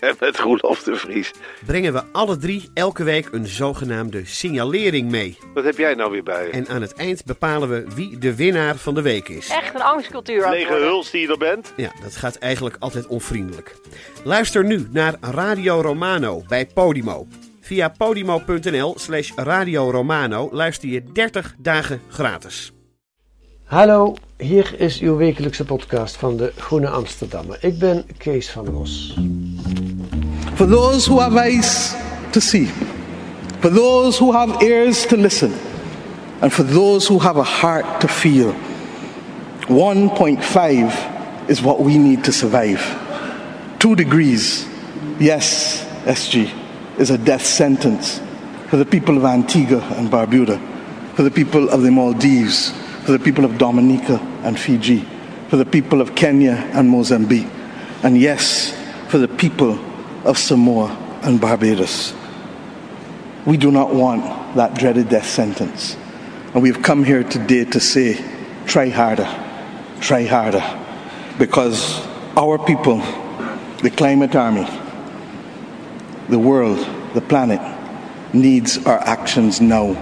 En 0.00 0.14
met 0.20 0.38
Roelof 0.38 0.82
de 0.82 0.96
Vries. 0.96 1.30
brengen 1.66 1.92
we 1.92 2.02
alle 2.12 2.36
drie 2.36 2.70
elke 2.74 3.04
week 3.04 3.28
een 3.32 3.46
zogenaamde 3.46 4.24
signalering 4.24 5.10
mee. 5.10 5.38
Wat 5.54 5.64
heb 5.64 5.78
jij 5.78 5.94
nou 5.94 6.10
weer 6.10 6.22
bij 6.22 6.46
je? 6.46 6.50
En 6.52 6.68
aan 6.68 6.80
het 6.82 6.94
eind 6.94 7.24
bepalen 7.24 7.68
we 7.68 7.84
wie 7.94 8.18
de 8.18 8.34
winnaar 8.34 8.76
van 8.76 8.94
de 8.94 9.02
week 9.02 9.28
is. 9.28 9.48
Echt 9.48 9.74
een 9.74 9.82
angstcultuur 9.82 10.44
aan 10.44 10.50
het 10.50 10.58
Lege 10.58 10.70
worden. 10.70 10.88
huls 10.88 11.10
die 11.10 11.20
je 11.20 11.28
er 11.28 11.38
bent? 11.38 11.72
Ja, 11.76 11.92
dat 12.02 12.16
gaat 12.16 12.36
eigenlijk 12.36 12.76
altijd 12.78 13.06
onvriendelijk. 13.06 13.76
Luister 14.24 14.64
nu 14.64 14.86
naar 14.90 15.14
Radio 15.20 15.80
Romano 15.80 16.42
bij 16.48 16.66
Podimo. 16.66 17.26
Via 17.60 17.88
podimo.nl 17.88 18.94
slash 18.98 19.30
Radio 19.36 19.90
Romano 19.90 20.48
luister 20.52 20.88
je 20.88 21.02
30 21.12 21.54
dagen 21.58 22.00
gratis. 22.08 22.72
Hallo, 23.64 24.14
hier 24.36 24.74
is 24.80 25.00
uw 25.00 25.16
wekelijkse 25.16 25.64
podcast 25.64 26.16
van 26.16 26.36
de 26.36 26.52
Groene 26.56 26.88
Amsterdammer. 26.88 27.58
Ik 27.60 27.78
ben 27.78 28.06
Kees 28.18 28.50
van 28.50 28.66
Ros. 28.66 29.14
For 30.58 30.66
those 30.66 31.06
who 31.06 31.20
have 31.20 31.36
eyes 31.36 31.94
to 32.32 32.40
see, 32.40 32.64
for 33.60 33.70
those 33.70 34.18
who 34.18 34.32
have 34.32 34.60
ears 34.60 35.06
to 35.06 35.16
listen, 35.16 35.52
and 36.42 36.52
for 36.52 36.64
those 36.64 37.06
who 37.06 37.20
have 37.20 37.36
a 37.36 37.44
heart 37.44 38.00
to 38.00 38.08
feel, 38.08 38.52
1.5 39.68 41.48
is 41.48 41.62
what 41.62 41.78
we 41.78 41.96
need 41.96 42.24
to 42.24 42.32
survive. 42.32 42.82
Two 43.78 43.94
degrees, 43.94 44.66
yes, 45.20 45.84
SG, 46.06 46.50
is 46.98 47.10
a 47.10 47.18
death 47.18 47.46
sentence 47.46 48.20
for 48.66 48.78
the 48.78 48.84
people 48.84 49.16
of 49.16 49.24
Antigua 49.24 49.78
and 49.96 50.10
Barbuda, 50.10 50.58
for 51.14 51.22
the 51.22 51.30
people 51.30 51.68
of 51.68 51.82
the 51.82 51.92
Maldives, 51.92 52.72
for 53.04 53.12
the 53.12 53.20
people 53.20 53.44
of 53.44 53.58
Dominica 53.58 54.18
and 54.42 54.58
Fiji, 54.58 55.06
for 55.50 55.56
the 55.56 55.64
people 55.64 56.00
of 56.00 56.16
Kenya 56.16 56.68
and 56.74 56.90
Mozambique, 56.90 57.46
and 58.02 58.18
yes, 58.18 58.76
for 59.06 59.18
the 59.18 59.28
people 59.28 59.78
of 60.28 60.36
Samoa 60.36 60.88
and 61.22 61.40
Barbados. 61.40 62.14
We 63.46 63.56
do 63.56 63.70
not 63.70 63.94
want 63.94 64.22
that 64.56 64.74
dreaded 64.74 65.08
death 65.08 65.26
sentence. 65.26 65.96
And 66.52 66.62
we've 66.62 66.82
come 66.82 67.02
here 67.02 67.24
today 67.24 67.64
to 67.64 67.80
say, 67.80 68.22
try 68.66 68.90
harder, 68.90 69.26
try 70.00 70.24
harder. 70.24 70.62
Because 71.38 72.06
our 72.36 72.58
people, 72.58 72.98
the 73.82 73.90
climate 73.90 74.36
army, 74.36 74.68
the 76.28 76.38
world, 76.38 76.78
the 77.14 77.22
planet, 77.22 77.60
needs 78.34 78.84
our 78.84 78.98
actions 78.98 79.62
now, 79.62 79.92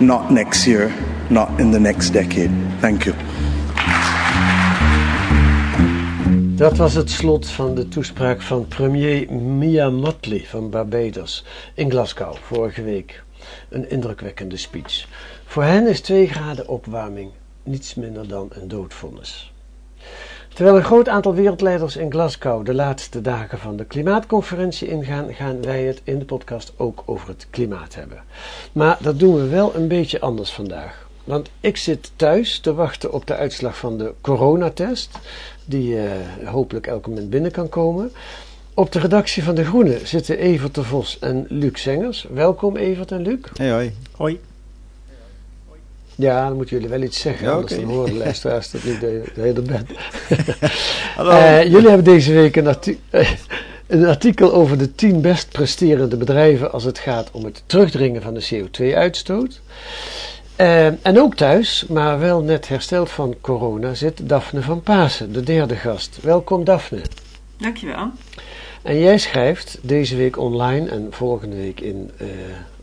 not 0.00 0.32
next 0.32 0.66
year, 0.66 0.92
not 1.30 1.60
in 1.60 1.70
the 1.70 1.80
next 1.80 2.10
decade. 2.10 2.50
Thank 2.80 3.06
you. 3.06 3.14
Dat 6.60 6.76
was 6.76 6.94
het 6.94 7.10
slot 7.10 7.48
van 7.48 7.74
de 7.74 7.88
toespraak 7.88 8.40
van 8.40 8.68
premier 8.68 9.32
Mia 9.32 9.90
Mottley 9.90 10.44
van 10.46 10.70
Barbados 10.70 11.44
in 11.74 11.90
Glasgow 11.90 12.34
vorige 12.34 12.82
week. 12.82 13.22
Een 13.68 13.90
indrukwekkende 13.90 14.56
speech. 14.56 15.06
Voor 15.44 15.62
hen 15.62 15.86
is 15.88 16.00
2 16.00 16.28
graden 16.28 16.68
opwarming 16.68 17.30
niets 17.62 17.94
minder 17.94 18.28
dan 18.28 18.48
een 18.50 18.68
doodvonnis. 18.68 19.52
Terwijl 20.54 20.76
een 20.76 20.84
groot 20.84 21.08
aantal 21.08 21.34
wereldleiders 21.34 21.96
in 21.96 22.10
Glasgow 22.10 22.66
de 22.66 22.74
laatste 22.74 23.20
dagen 23.20 23.58
van 23.58 23.76
de 23.76 23.84
klimaatconferentie 23.84 24.88
ingaan, 24.88 25.34
gaan 25.34 25.62
wij 25.62 25.82
het 25.82 26.00
in 26.04 26.18
de 26.18 26.24
podcast 26.24 26.72
ook 26.76 27.02
over 27.06 27.28
het 27.28 27.46
klimaat 27.50 27.94
hebben. 27.94 28.22
Maar 28.72 28.98
dat 29.00 29.18
doen 29.18 29.34
we 29.34 29.48
wel 29.48 29.74
een 29.74 29.88
beetje 29.88 30.20
anders 30.20 30.52
vandaag. 30.52 31.08
Want 31.24 31.48
ik 31.60 31.76
zit 31.76 32.10
thuis 32.16 32.58
te 32.58 32.74
wachten 32.74 33.12
op 33.12 33.26
de 33.26 33.34
uitslag 33.36 33.76
van 33.76 33.98
de 33.98 34.12
coronatest, 34.20 35.10
die 35.64 35.98
eh, 35.98 36.10
hopelijk 36.48 36.86
elk 36.86 37.06
moment 37.06 37.30
binnen 37.30 37.50
kan 37.50 37.68
komen. 37.68 38.12
Op 38.74 38.92
de 38.92 38.98
redactie 38.98 39.42
van 39.44 39.54
De 39.54 39.64
Groene 39.64 39.98
zitten 40.04 40.38
Evert 40.38 40.74
de 40.74 40.82
Vos 40.84 41.18
en 41.18 41.46
Luc 41.48 41.82
Zengers. 41.82 42.26
Welkom 42.32 42.76
Evert 42.76 43.12
en 43.12 43.22
Luc. 43.22 43.38
Hey 43.56 43.70
hoi. 43.70 43.94
Hoi. 44.16 44.40
Ja, 46.14 46.46
dan 46.48 46.56
moeten 46.56 46.76
jullie 46.76 46.90
wel 46.90 47.02
iets 47.02 47.20
zeggen, 47.20 47.46
Ja, 47.46 47.52
anders 47.52 47.72
oké. 47.72 47.80
dan 47.82 47.90
horen 47.90 48.12
de 48.12 48.18
luisteraars 48.18 48.70
dat 48.70 48.84
niet 48.84 49.00
de, 49.00 49.22
de 49.34 49.40
hele 49.40 49.62
band. 49.62 49.88
Hallo. 51.16 51.30
Eh, 51.30 51.62
jullie 51.62 51.88
hebben 51.88 52.04
deze 52.04 52.32
week 52.32 52.56
een, 52.56 52.66
arti- 52.66 53.00
eh, 53.10 53.30
een 53.86 54.06
artikel 54.06 54.52
over 54.52 54.78
de 54.78 54.94
10 54.94 55.20
best 55.20 55.48
presterende 55.48 56.16
bedrijven 56.16 56.72
als 56.72 56.84
het 56.84 56.98
gaat 56.98 57.28
om 57.32 57.44
het 57.44 57.62
terugdringen 57.66 58.22
van 58.22 58.34
de 58.34 58.46
CO2-uitstoot. 58.54 59.60
Eh, 60.60 61.06
en 61.06 61.20
ook 61.20 61.34
thuis, 61.34 61.86
maar 61.86 62.18
wel 62.18 62.42
net 62.42 62.68
hersteld 62.68 63.10
van 63.10 63.36
corona, 63.40 63.94
zit 63.94 64.28
Daphne 64.28 64.62
van 64.62 64.82
Pasen, 64.82 65.32
de 65.32 65.42
derde 65.42 65.76
gast. 65.76 66.18
Welkom 66.22 66.64
Daphne. 66.64 67.02
Dankjewel. 67.56 68.10
En 68.82 68.98
jij 68.98 69.18
schrijft 69.18 69.78
deze 69.82 70.16
week 70.16 70.38
online 70.38 70.88
en 70.88 71.06
volgende 71.10 71.56
week 71.56 71.80
in, 71.80 72.10
eh, 72.16 72.26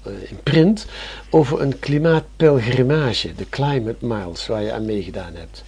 eh, 0.03 0.29
in 0.29 0.38
print 0.43 0.88
over 1.29 1.61
een 1.61 1.79
klimaatpelgrimage, 1.79 3.35
de 3.35 3.49
Climate 3.49 4.05
Miles, 4.05 4.47
waar 4.47 4.61
je 4.61 4.73
aan 4.73 4.85
meegedaan 4.85 5.35
hebt. 5.35 5.63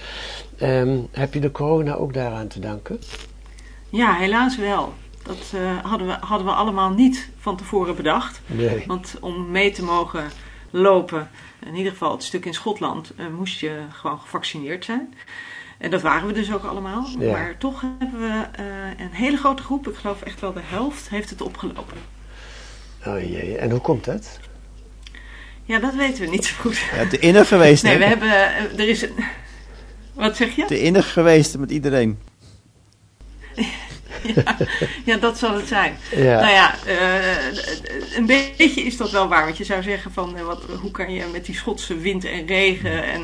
Ehm, 0.58 0.98
heb 1.12 1.34
je 1.34 1.40
de 1.40 1.52
corona 1.52 1.94
ook 1.94 2.14
daaraan 2.14 2.48
te 2.48 2.60
danken? 2.60 3.00
Ja, 3.90 4.14
helaas 4.14 4.58
wel. 4.58 4.94
Dat 5.24 5.54
hadden, 5.84 6.08
we, 6.08 6.18
hadden 6.20 6.48
we 6.48 6.54
allemaal 6.54 6.90
niet 6.90 7.30
van 7.40 7.58
tevoren 7.58 7.96
bedacht. 7.96 8.42
Nee. 8.46 8.84
Want 8.88 9.16
om 9.20 9.52
mee 9.52 9.72
te 9.72 9.84
mogen 9.84 10.24
lopen, 10.70 11.30
in 11.70 11.76
ieder 11.76 11.92
geval 11.92 12.12
het 12.12 12.24
stuk 12.24 12.46
in 12.46 12.54
Schotland, 12.54 13.12
eh, 13.16 13.26
moest 13.38 13.60
je 13.60 13.82
gewoon 13.92 14.20
gevaccineerd 14.20 14.86
zijn. 14.86 15.14
En 15.78 15.92
dat 15.92 16.02
waren 16.02 16.28
we 16.28 16.34
dus 16.34 16.54
ook 16.54 16.64
allemaal. 16.64 17.08
Ja. 17.20 17.32
Maar 17.32 17.58
toch 17.58 17.84
hebben 18.00 18.20
we 18.20 18.46
eh, 18.52 18.66
een 18.98 19.12
hele 19.12 19.38
grote 19.38 19.64
groep, 19.64 19.88
ik 19.88 19.96
geloof 19.96 20.22
echt 20.22 20.40
wel 20.40 20.54
de 20.54 20.62
helft, 20.64 21.10
heeft 21.10 21.30
het 21.30 21.42
opgelopen. 21.42 21.98
Oh 23.06 23.22
jee, 23.22 23.58
en 23.58 23.72
hoe 23.72 23.80
komt 23.80 24.06
dat? 24.06 24.40
Ja, 25.64 25.80
dat 25.80 25.96
weten 25.96 26.24
we 26.24 26.30
niet 26.30 26.46
zo 26.46 26.56
goed. 26.60 26.78
Ja, 26.96 27.08
te 27.08 27.20
innig 27.20 27.48
geweest, 27.48 27.84
Nee, 27.84 27.98
we 27.98 28.06
hebben, 28.06 28.30
eh, 28.30 28.80
er 28.80 28.90
is 28.90 29.02
een... 29.02 29.26
Wat 30.14 30.36
zeg 30.36 30.56
je? 30.56 30.66
Te 30.66 30.82
innig 30.82 31.14
geweest 31.14 31.58
met 31.58 31.72
iedereen. 31.72 32.20
Ja, 34.36 34.58
ja, 35.06 35.18
dat 35.18 35.38
zal 35.38 35.56
het 35.56 35.68
zijn. 35.68 35.98
Ja. 36.16 36.40
Nou 36.40 36.52
ja, 36.52 36.76
eh, 36.86 38.16
een 38.18 38.26
beetje 38.26 38.82
is 38.82 38.98
dat 38.98 39.12
wel 39.12 39.28
waar. 39.28 39.46
Want 39.46 39.58
je 39.58 39.64
zou 39.64 39.84
zeggen 39.84 40.12
van, 40.12 40.38
eh, 40.38 40.44
wat, 40.46 40.64
hoe 40.82 40.92
kan 40.92 41.14
je 41.14 41.26
met 41.32 41.46
die 41.46 41.56
Schotse 41.56 41.98
wind 41.98 42.26
en 42.26 42.48
regen 42.48 43.04
en 43.04 43.24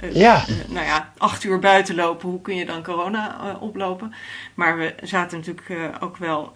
eh, 0.00 0.14
Ja. 0.14 0.44
nou 0.68 0.86
ja, 0.86 1.12
acht 1.18 1.44
uur 1.44 1.58
buiten 1.58 1.94
lopen, 1.94 2.28
hoe 2.28 2.40
kun 2.42 2.56
je 2.56 2.66
dan 2.66 2.82
corona 2.82 3.56
oplopen? 3.60 4.14
Maar 4.54 4.78
we 4.78 4.94
zaten 5.02 5.38
natuurlijk 5.38 5.70
ook 6.00 6.16
wel 6.16 6.52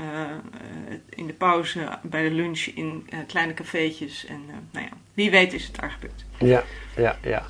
in 1.08 1.26
de 1.26 1.32
pauze 1.32 1.88
bij 2.02 2.22
de 2.22 2.34
lunch 2.34 2.60
in 2.60 3.08
kleine 3.26 3.54
cafeetjes. 3.54 4.26
En 4.26 4.40
nou 4.70 4.84
ja, 4.84 4.92
wie 5.14 5.30
weet 5.30 5.52
is 5.52 5.66
het 5.66 5.76
daar 5.80 5.90
gebeurd. 5.90 6.24
Ja, 6.38 6.64
ja, 6.96 7.16
ja. 7.22 7.46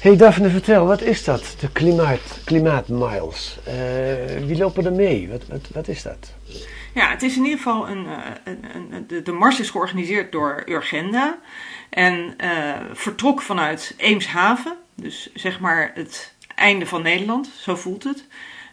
hey 0.00 0.16
Daphne, 0.16 0.48
vertel, 0.50 0.86
wat 0.86 1.00
is 1.00 1.24
dat, 1.24 1.56
de 1.60 1.72
klimaat, 1.72 2.40
klimaatmiles? 2.44 3.58
Eh, 3.64 3.74
wie 4.46 4.56
lopen 4.56 4.84
er 4.84 4.92
mee? 4.92 5.28
Wat, 5.28 5.42
wat, 5.48 5.68
wat 5.72 5.88
is 5.88 6.02
dat? 6.02 6.32
Ja, 6.94 7.10
het 7.10 7.22
is 7.22 7.36
in 7.36 7.42
ieder 7.42 7.58
geval 7.58 7.88
een. 7.88 8.06
eh, 8.06 8.14
een, 8.44 8.64
een 8.92 9.04
de, 9.06 9.22
de 9.22 9.32
mars 9.32 9.60
is 9.60 9.70
georganiseerd 9.70 10.32
door 10.32 10.62
Urgenda. 10.66 11.38
En 11.90 12.34
eh, 12.36 12.80
vertrok 12.92 13.42
vanuit 13.42 13.94
Eemshaven. 13.96 14.76
Dus 14.94 15.30
zeg 15.34 15.60
maar 15.60 15.90
het 15.94 16.34
einde 16.54 16.86
van 16.86 17.02
Nederland, 17.02 17.50
zo 17.60 17.76
voelt 17.76 18.04
het. 18.04 18.24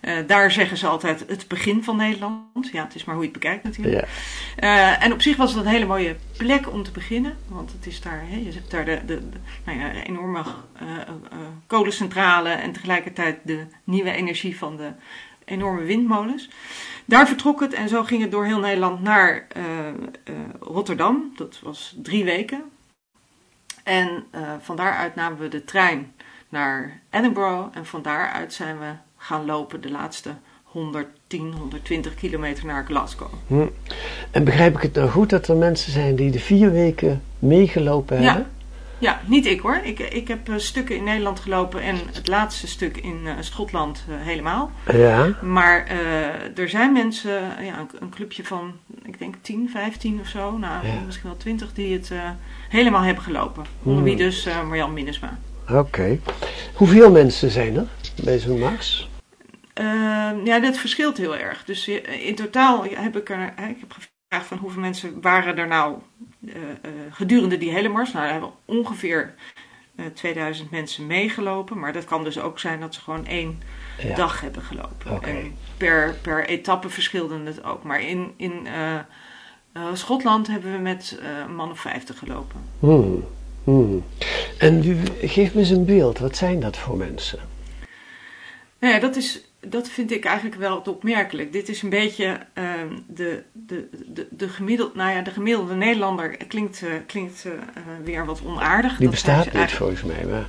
Eh, 0.01 0.17
daar 0.27 0.51
zeggen 0.51 0.77
ze 0.77 0.87
altijd 0.87 1.23
het 1.27 1.47
begin 1.47 1.83
van 1.83 1.97
Nederland. 1.97 2.69
Ja, 2.71 2.83
het 2.83 2.95
is 2.95 3.03
maar 3.03 3.15
hoe 3.15 3.23
je 3.23 3.29
het 3.29 3.39
bekijkt 3.39 3.63
natuurlijk. 3.63 4.07
Ja. 4.55 4.95
Eh, 4.95 5.03
en 5.03 5.13
op 5.13 5.21
zich 5.21 5.37
was 5.37 5.53
het 5.53 5.65
een 5.65 5.71
hele 5.71 5.85
mooie 5.85 6.15
plek 6.37 6.71
om 6.71 6.83
te 6.83 6.91
beginnen. 6.91 7.37
Want 7.47 7.71
het 7.71 7.85
is 7.85 8.01
daar, 8.01 8.23
hè, 8.27 8.35
je 8.35 8.51
hebt 8.51 8.71
daar 8.71 8.85
de, 8.85 9.01
de, 9.05 9.29
de 9.29 9.37
nou 9.63 9.79
ja, 9.79 9.91
enorme 9.91 10.43
eh, 10.79 10.85
kolencentrale 11.67 12.49
en 12.49 12.71
tegelijkertijd 12.71 13.37
de 13.43 13.65
nieuwe 13.83 14.11
energie 14.11 14.57
van 14.57 14.77
de 14.77 14.91
enorme 15.45 15.81
windmolens. 15.81 16.49
Daar 17.05 17.27
vertrok 17.27 17.59
het 17.59 17.73
en 17.73 17.89
zo 17.89 18.03
ging 18.03 18.21
het 18.21 18.31
door 18.31 18.45
heel 18.45 18.59
Nederland 18.59 19.01
naar 19.01 19.47
Rotterdam. 20.59 21.31
Dat 21.35 21.59
was 21.63 21.95
drie 22.01 22.23
weken. 22.23 22.63
En 23.89 24.25
eh, 24.31 24.53
van 24.61 24.75
daaruit 24.75 25.15
namen 25.15 25.39
we 25.39 25.47
de 25.47 25.63
trein 25.63 26.13
naar 26.49 27.01
Edinburgh. 27.09 27.67
En 27.77 27.85
van 27.85 28.01
daaruit 28.01 28.53
zijn 28.53 28.79
we 28.79 28.91
gaan 29.19 29.45
lopen 29.45 29.81
de 29.81 29.91
laatste 29.91 30.29
110, 30.63 31.53
120 31.57 32.15
kilometer 32.15 32.65
naar 32.65 32.85
Glasgow. 32.85 33.29
Hm. 33.47 33.67
En 34.31 34.43
begrijp 34.43 34.75
ik 34.75 34.81
het 34.81 34.93
nou 34.93 35.09
goed 35.09 35.29
dat 35.29 35.47
er 35.47 35.55
mensen 35.55 35.91
zijn 35.91 36.15
die 36.15 36.31
de 36.31 36.39
vier 36.39 36.71
weken 36.71 37.21
meegelopen 37.39 38.21
Ja. 38.21 38.33
hebben? 38.33 38.51
Ja, 38.97 39.21
niet 39.25 39.45
ik 39.45 39.59
hoor. 39.59 39.79
Ik, 39.83 39.99
ik 39.99 40.27
heb 40.27 40.39
stukken 40.55 40.95
in 40.95 41.03
Nederland 41.03 41.39
gelopen 41.39 41.81
en 41.81 41.95
het 42.13 42.27
laatste 42.27 42.67
stuk 42.67 42.97
in 42.97 43.27
Schotland 43.39 44.03
helemaal. 44.09 44.71
Ja. 44.91 45.37
Maar 45.41 45.87
er 46.55 46.69
zijn 46.69 46.93
mensen, 46.93 47.41
ja, 47.63 47.79
een, 47.79 47.89
een, 47.99 48.09
clubje 48.09 48.43
van, 48.43 48.73
ik 49.03 49.19
denk 49.19 49.35
10, 49.41 49.69
15 49.73 50.19
of 50.21 50.27
zo, 50.27 50.57
nou 50.57 50.85
misschien 51.05 51.29
wel 51.29 51.37
20, 51.37 51.73
die 51.73 51.93
het 51.93 52.11
helemaal 52.69 53.01
hebben 53.01 53.23
gelopen. 53.23 53.65
Onder 53.83 54.03
wie 54.03 54.13
hmm. 54.13 54.23
dus 54.23 54.47
Marjan 54.67 54.93
Minnesma. 54.93 55.37
Oké. 55.69 56.19
Hoeveel 56.73 57.11
mensen 57.11 57.51
zijn 57.51 57.75
er 57.75 57.87
bij 58.23 58.39
zo'n 58.39 58.59
mars? 58.59 59.09
Uh, 59.79 59.85
ja, 60.43 60.59
dat 60.59 60.77
verschilt 60.77 61.17
heel 61.17 61.37
erg. 61.37 61.63
Dus 61.65 61.87
in 62.27 62.35
totaal 62.35 62.83
heb 62.83 63.17
ik 63.17 63.29
er, 63.29 63.53
ik 63.69 63.77
heb 63.79 63.91
gevraagd 63.91 64.47
van 64.47 64.57
hoeveel 64.57 64.81
mensen 64.81 65.21
waren 65.21 65.57
er 65.57 65.67
nou 65.67 65.97
uh, 66.39 66.55
uh, 66.55 66.91
gedurende 67.09 67.57
die 67.57 67.71
hele 67.71 67.89
mars. 67.89 68.11
Nou, 68.11 68.23
daar 68.23 68.33
hebben 68.33 68.51
ongeveer 68.65 69.33
2000 70.13 70.71
mensen 70.71 71.07
meegelopen. 71.07 71.79
Maar 71.79 71.93
dat 71.93 72.05
kan 72.05 72.23
dus 72.23 72.39
ook 72.39 72.59
zijn 72.59 72.79
dat 72.79 72.93
ze 72.93 73.01
gewoon 73.01 73.25
één 73.25 73.61
dag 74.15 74.41
hebben 74.41 74.61
gelopen. 74.61 75.11
Okay. 75.11 75.35
En 75.35 75.55
per, 75.77 76.15
per 76.21 76.45
etappe 76.45 76.89
verschilde 76.89 77.39
het 77.43 77.63
ook. 77.63 77.83
Maar 77.83 78.01
in, 78.01 78.33
in 78.37 78.67
Schotland 79.93 80.47
hebben 80.47 80.71
we 80.71 80.77
met 80.77 81.19
een 81.45 81.55
man 81.55 81.71
of 81.71 81.79
50 81.79 82.17
gelopen. 82.17 82.59
Hmm. 82.79 83.23
Hmm. 83.63 84.03
En 84.57 84.83
geef 85.21 85.53
me 85.53 85.59
eens 85.59 85.69
een 85.69 85.85
beeld, 85.85 86.19
wat 86.19 86.35
zijn 86.35 86.59
dat 86.59 86.77
voor 86.77 86.97
mensen? 86.97 87.39
Nou 88.79 88.93
ja, 88.93 88.99
dat, 88.99 89.15
is, 89.15 89.41
dat 89.59 89.89
vind 89.89 90.11
ik 90.11 90.25
eigenlijk 90.25 90.55
wel 90.55 90.77
opmerkelijk. 90.77 91.51
Dit 91.51 91.69
is 91.69 91.81
een 91.81 91.89
beetje 91.89 92.39
uh, 92.53 92.63
de, 93.07 93.43
de, 93.51 93.89
de, 94.07 94.27
de, 94.29 94.49
gemiddelde, 94.49 94.95
nou 94.95 95.11
ja, 95.11 95.21
de 95.21 95.31
gemiddelde 95.31 95.75
Nederlander 95.75 96.37
klinkt, 96.47 96.81
uh, 96.81 96.89
klinkt 97.07 97.45
uh, 97.45 97.53
weer 98.03 98.25
wat 98.25 98.41
onaardig. 98.45 98.97
Die 98.97 99.09
bestaat 99.09 99.53
niet 99.53 99.71
volgens 99.71 100.03
mij. 100.03 100.25
Maar... 100.29 100.45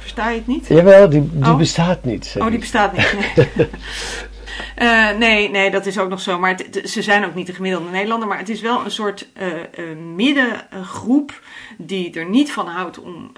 Versta 0.00 0.28
je 0.28 0.36
het 0.36 0.46
niet? 0.46 0.66
Jawel, 0.66 1.08
die, 1.08 1.30
die 1.32 1.50
oh. 1.50 1.56
bestaat 1.56 2.04
niet. 2.04 2.34
Oh, 2.38 2.48
die 2.50 2.58
bestaat 2.58 2.96
niet. 2.96 3.34
Nee. 3.36 3.46
Uh, 4.78 5.10
nee, 5.10 5.50
nee, 5.50 5.70
dat 5.70 5.86
is 5.86 5.98
ook 5.98 6.08
nog 6.08 6.20
zo. 6.20 6.38
Maar 6.38 6.60
ze 6.84 7.02
zijn 7.02 7.24
ook 7.24 7.34
niet 7.34 7.46
de 7.46 7.52
gemiddelde 7.52 7.90
Nederlander. 7.90 8.28
Maar 8.28 8.38
het 8.38 8.48
is 8.48 8.60
wel 8.60 8.84
een 8.84 8.90
soort 8.90 9.28
uh, 9.40 9.46
uh, 9.46 9.96
middengroep 10.14 11.42
die 11.76 12.12
er 12.12 12.28
niet 12.28 12.52
van 12.52 12.66
houdt 12.66 12.98
om 12.98 13.32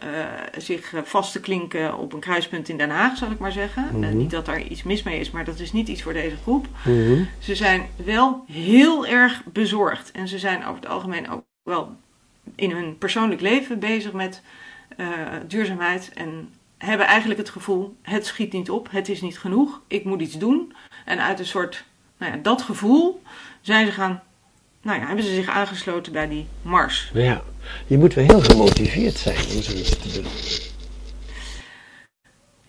zich 0.58 0.92
vast 1.04 1.32
te 1.32 1.40
klinken 1.40 1.98
op 1.98 2.12
een 2.12 2.20
kruispunt 2.20 2.68
in 2.68 2.76
Den 2.76 2.90
Haag, 2.90 3.16
zal 3.16 3.30
ik 3.30 3.38
maar 3.38 3.52
zeggen. 3.52 3.88
Mhm. 3.92 4.16
niet 4.16 4.30
dat 4.30 4.46
daar 4.46 4.62
iets 4.62 4.82
mis 4.82 5.02
mee 5.02 5.20
is, 5.20 5.30
maar 5.30 5.44
dat 5.44 5.58
is 5.58 5.72
niet 5.72 5.88
iets 5.88 6.02
voor 6.02 6.12
deze 6.12 6.36
groep. 6.42 6.66
Mhm. 6.84 7.22
Ze 7.38 7.54
zijn 7.54 7.88
wel 8.04 8.44
heel 8.52 9.06
erg 9.06 9.42
bezorgd. 9.52 10.10
En 10.10 10.28
ze 10.28 10.38
zijn 10.38 10.64
over 10.64 10.80
het 10.80 10.90
algemeen 10.90 11.30
ook 11.30 11.42
wel 11.62 11.96
in 12.54 12.70
hun 12.70 12.98
persoonlijk 12.98 13.40
leven 13.40 13.78
bezig 13.78 14.12
met 14.12 14.42
duurzaamheid 15.46 16.10
en 16.14 16.48
hebben 16.84 17.06
eigenlijk 17.06 17.40
het 17.40 17.50
gevoel: 17.50 17.96
het 18.02 18.26
schiet 18.26 18.52
niet 18.52 18.70
op, 18.70 18.90
het 18.90 19.08
is 19.08 19.20
niet 19.20 19.38
genoeg, 19.38 19.80
ik 19.86 20.04
moet 20.04 20.20
iets 20.20 20.38
doen. 20.38 20.72
En 21.04 21.20
uit 21.20 21.38
een 21.38 21.46
soort, 21.46 21.84
nou 22.18 22.32
ja, 22.32 22.38
dat 22.42 22.62
gevoel 22.62 23.22
zijn 23.60 23.86
ze 23.86 23.92
gaan, 23.92 24.22
nou 24.82 25.00
ja, 25.00 25.06
hebben 25.06 25.24
ze 25.24 25.34
zich 25.34 25.48
aangesloten 25.48 26.12
bij 26.12 26.28
die 26.28 26.46
mars. 26.62 27.10
Ja, 27.14 27.42
je 27.86 27.98
moet 27.98 28.14
wel 28.14 28.24
heel 28.24 28.40
gemotiveerd 28.40 29.16
zijn 29.16 29.36
om 29.36 29.62
zoiets 29.62 29.98
te 29.98 30.20
doen. 30.20 30.30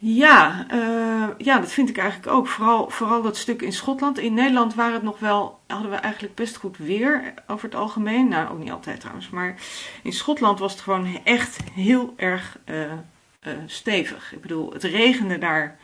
Ja, 0.04 0.66
uh, 0.74 1.28
ja, 1.38 1.60
dat 1.60 1.72
vind 1.72 1.90
ik 1.90 1.98
eigenlijk 1.98 2.32
ook. 2.32 2.48
Vooral, 2.48 2.90
vooral 2.90 3.22
dat 3.22 3.38
stuk 3.38 3.62
in 3.62 3.74
Schotland. 3.74 4.20
In 4.20 4.34
Nederland 4.34 4.76
waren 4.76 4.94
het 4.94 5.04
nog 5.04 5.20
wel, 5.20 5.60
hadden 5.68 5.92
we 5.92 5.98
eigenlijk 5.98 6.36
best 6.36 6.56
goed 6.56 6.78
weer 6.78 7.34
over 7.48 7.66
het 7.66 7.76
algemeen. 7.76 8.28
Nou, 8.28 8.50
ook 8.50 8.60
niet 8.60 8.72
altijd 8.72 9.00
trouwens. 9.00 9.30
Maar 9.30 9.56
in 10.04 10.14
Schotland 10.14 10.60
was 10.60 10.72
het 10.72 10.82
gewoon 10.82 11.20
echt 11.24 11.58
heel 11.74 12.14
erg 12.18 12.58
uh, 12.66 12.82
uh, 12.82 13.54
stevig. 13.66 14.34
Ik 14.34 14.42
bedoel, 14.42 14.74
het 14.74 14.84
regende 14.84 15.38
daar 15.38 15.78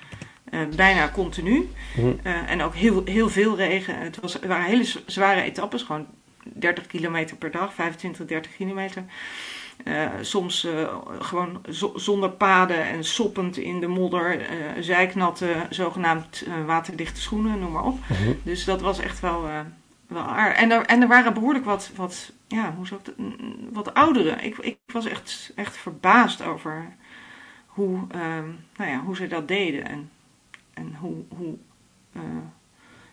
uh, 0.51 0.59
bijna 0.75 1.09
continu. 1.09 1.69
Uh, 1.97 2.49
en 2.49 2.61
ook 2.61 2.75
heel, 2.75 3.01
heel 3.05 3.29
veel 3.29 3.55
regen. 3.55 3.97
Het, 3.99 4.19
was, 4.19 4.39
waren 4.39 4.65
hele 4.65 4.85
zware 5.05 5.41
etappes, 5.41 5.83
gewoon 5.83 6.05
30 6.43 6.87
kilometer 6.87 7.37
per 7.37 7.51
dag, 7.51 7.73
25, 7.73 8.25
30 8.25 8.55
kilometer. 8.55 9.03
Uh, 9.83 10.09
soms 10.21 10.67
gewoon 11.19 11.61
zonder 11.95 12.29
paden 12.29 12.83
en 12.83 13.03
soppend 13.03 13.57
in 13.57 13.79
de 13.79 13.87
modder, 13.87 14.41
zijknatte, 14.79 15.65
zogenaamd 15.69 16.45
waterdichte 16.65 17.21
schoenen, 17.21 17.59
noem 17.59 17.71
maar 17.71 17.83
op. 17.83 17.99
Mhm. 18.09 18.33
Dus 18.43 18.65
dat 18.65 18.81
was 18.81 18.99
echt 18.99 19.19
wel, 19.19 19.49
wel 20.07 20.23
aardig. 20.23 20.57
En 20.57 20.71
er, 20.71 20.85
en 20.85 21.01
er 21.01 21.07
waren 21.07 21.33
behoorlijk 21.33 21.65
wat, 21.65 21.91
wat, 21.95 22.31
ja, 22.47 22.73
hoe 22.75 22.87
zou 22.87 22.99
ik 22.99 23.05
dat, 23.05 23.25
wat 23.71 23.93
ouderen. 23.93 24.43
Ik, 24.43 24.57
ik 24.57 24.77
was 24.85 25.05
echt, 25.05 25.51
echt 25.55 25.77
verbaasd 25.77 26.41
over 26.41 26.95
hoe, 27.77 27.99
ehm, 28.11 28.49
nou 28.77 28.91
ja, 28.91 28.99
hoe 28.99 29.15
ze 29.15 29.27
dat 29.27 29.47
deden. 29.47 29.85
En 29.85 30.09
en 30.77 30.95
hoe, 30.99 31.13
hoe 31.37 31.53
uh, 32.15 32.21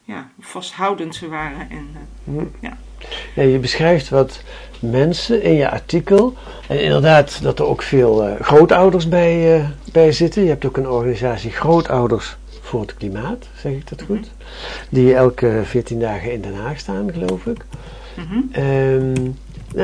ja, 0.03 0.31
vasthoudend 0.41 1.15
ze 1.15 1.29
waren. 1.29 1.71
En, 1.71 1.89
uh, 2.29 2.43
ja. 2.61 2.77
ja. 3.35 3.43
Je 3.43 3.59
beschrijft 3.59 4.09
wat 4.09 4.43
mensen 4.81 5.43
in 5.43 5.55
je 5.55 5.71
artikel. 5.71 6.35
En 6.69 6.83
inderdaad 6.83 7.43
dat 7.43 7.59
er 7.59 7.65
ook 7.65 7.83
veel 7.83 8.29
uh, 8.29 8.41
grootouders 8.41 9.09
bij, 9.09 9.65
bij 9.93 10.13
zitten. 10.13 10.43
Je 10.43 10.49
hebt 10.49 10.65
ook 10.65 10.77
een 10.77 10.89
organisatie 10.89 11.51
Grootouders 11.51 12.37
voor 12.61 12.81
het 12.81 12.95
Klimaat, 12.95 13.49
zeg 13.57 13.73
ik 13.73 13.89
dat 13.89 14.03
goed? 14.03 14.21
Mhm. 14.21 14.29
Die 14.89 15.15
elke 15.15 15.61
14 15.65 16.01
dagen 16.01 16.33
in 16.33 16.41
Den 16.41 16.55
Haag 16.55 16.79
staan, 16.79 17.13
geloof 17.13 17.47
ik. 17.47 17.65
Mm 18.17 18.25
-hmm. 18.25 19.35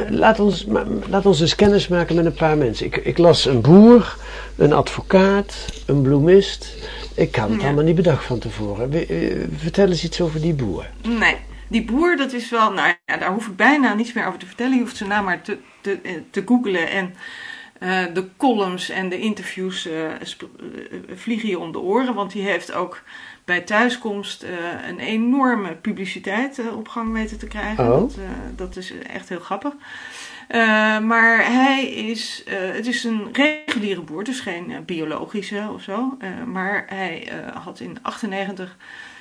Laat, 0.09 0.41
ons, 0.41 0.67
laat 1.09 1.27
ons 1.27 1.41
eens 1.41 1.55
kennis 1.55 1.89
maken 1.89 2.15
met 2.15 2.25
een 2.25 2.35
paar 2.35 2.57
mensen. 2.57 2.87
Ik, 2.87 2.97
ik 2.97 3.19
las 3.19 3.45
een 3.45 3.61
boer, 3.61 4.17
een 4.57 4.73
advocaat, 4.73 5.83
een 5.87 6.03
bloemist, 6.03 6.75
ik 7.15 7.33
kan 7.33 7.53
het 7.53 7.63
allemaal 7.63 7.85
niet 7.85 7.95
bedacht 7.95 8.25
van 8.25 8.39
tevoren. 8.39 8.93
Eh, 8.93 9.37
vertel 9.57 9.89
eens 9.89 10.05
iets 10.05 10.21
over 10.21 10.41
die 10.41 10.55
boer. 10.55 10.87
Nee, 11.03 11.37
die 11.69 11.85
boer, 11.85 12.17
dat 12.17 12.33
is 12.33 12.51
wel, 12.51 12.73
nou 12.73 12.95
ja, 13.07 13.17
daar 13.17 13.33
hoef 13.33 13.47
ik 13.47 13.57
bijna 13.57 13.95
niets 13.95 14.13
meer 14.13 14.27
over 14.27 14.39
te 14.39 14.47
vertellen. 14.47 14.75
Je 14.75 14.81
hoeft 14.81 14.97
zijn 14.97 15.09
naam 15.09 15.25
maar 15.25 15.43
te, 15.43 15.59
te, 15.81 15.99
eh, 16.03 16.13
te 16.31 16.43
googlen 16.47 16.91
en 16.91 17.15
uh, 17.81 18.05
de 18.15 18.29
columns 18.37 18.91
en 18.91 19.09
de 19.09 19.19
interviews 19.19 19.87
uh, 19.87 20.11
vliegen 21.15 21.49
je 21.49 21.59
om 21.59 21.73
de 21.73 21.79
oren. 21.79 22.15
Want 22.15 22.33
die 22.33 22.43
heeft 22.43 22.73
ook 22.73 23.03
bij 23.45 23.61
thuiskomst 23.61 24.43
uh, 24.43 24.51
een 24.89 24.99
enorme 24.99 25.75
publiciteit 25.75 26.61
op 26.73 26.89
gang 26.89 27.13
weten 27.13 27.39
te 27.39 27.47
krijgen. 27.47 27.85
Oh. 27.85 28.01
Dat, 28.01 28.19
dat 28.57 28.77
is 28.77 28.93
echt 28.99 29.29
heel 29.29 29.41
grappig. 29.41 29.73
Maar 31.03 31.53
hij 31.53 31.91
is, 31.91 32.45
het 32.49 32.87
is 32.87 33.05
een 33.05 33.29
reguliere 33.33 34.01
boer, 34.01 34.25
dus 34.25 34.41
geen 34.41 34.85
biologische 34.87 35.69
of 35.73 35.83
zo. 35.83 36.17
maar 36.47 36.85
hij 36.89 37.33
had 37.55 37.81
in 37.81 37.99
98 38.03 38.77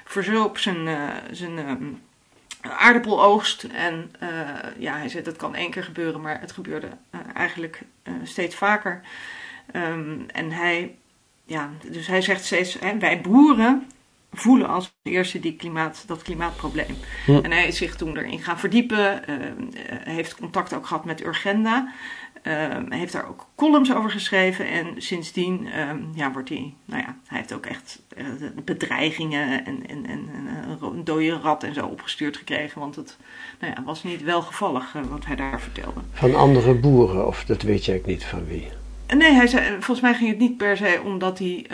verzoop 0.05 0.57
zijn, 0.57 1.11
zijn 1.31 1.57
um, 1.57 2.01
aardappeloogst. 2.61 3.63
En 3.63 4.11
ja, 4.77 4.97
hij 4.97 5.09
zei 5.09 5.23
dat 5.23 5.35
kan 5.35 5.55
één 5.55 5.71
keer 5.71 5.83
gebeuren, 5.83 6.21
maar 6.21 6.39
het 6.39 6.51
gebeurde 6.51 6.89
eigenlijk 7.33 7.81
steeds 8.23 8.55
vaker. 8.55 9.01
Um, 9.73 10.25
en 10.27 10.51
hij, 10.51 10.95
ja, 11.45 11.69
dus 11.91 12.07
hij 12.07 12.21
zegt 12.21 12.45
steeds, 12.45 12.79
hè, 12.79 12.97
wij 12.97 13.21
boeren 13.21 13.87
voelen 14.31 14.67
als 14.67 14.97
eerste 15.03 15.39
die 15.39 15.55
klimaat, 15.55 16.03
dat 16.07 16.21
klimaatprobleem. 16.21 16.95
En 17.27 17.51
hij 17.51 17.67
is 17.67 17.77
zich 17.77 17.95
toen 17.95 18.17
erin 18.17 18.39
gaan 18.39 18.59
verdiepen, 18.59 19.21
uh, 19.29 19.35
heeft 20.03 20.35
contact 20.35 20.73
ook 20.73 20.85
gehad 20.85 21.05
met 21.05 21.25
Urgenda, 21.25 21.93
uh, 22.43 22.53
heeft 22.89 23.13
daar 23.13 23.27
ook 23.27 23.45
columns 23.55 23.93
over 23.93 24.11
geschreven 24.11 24.67
en 24.67 24.93
sindsdien 24.97 25.67
ja, 26.15 26.31
wordt 26.31 26.49
hij, 26.49 26.73
nou 26.85 27.01
ja, 27.01 27.15
hij 27.27 27.37
heeft 27.37 27.53
ook 27.53 27.65
echt 27.65 28.01
bedreigingen 28.65 29.65
en, 29.65 29.87
en, 29.87 30.05
en, 30.05 30.29
een 30.81 31.03
dode 31.03 31.29
rat 31.29 31.63
en 31.63 31.73
zo 31.73 31.85
opgestuurd 31.85 32.37
gekregen, 32.37 32.79
want 32.79 32.95
het 32.95 33.17
nou 33.59 33.73
ja, 33.75 33.83
was 33.83 34.03
niet 34.03 34.23
welgevallig 34.23 34.93
wat 35.09 35.25
hij 35.25 35.35
daar 35.35 35.61
vertelde. 35.61 35.99
Van 36.11 36.35
andere 36.35 36.73
boeren, 36.73 37.27
of 37.27 37.45
dat 37.45 37.61
weet 37.61 37.85
je 37.85 37.91
eigenlijk 37.91 38.19
niet 38.19 38.29
van 38.29 38.45
wie? 38.45 38.67
Nee, 39.17 39.31
hij 39.31 39.47
zei, 39.47 39.71
volgens 39.71 40.01
mij 40.01 40.13
ging 40.13 40.29
het 40.29 40.39
niet 40.39 40.57
per 40.57 40.77
se 40.77 41.01
omdat 41.05 41.39
hij 41.39 41.65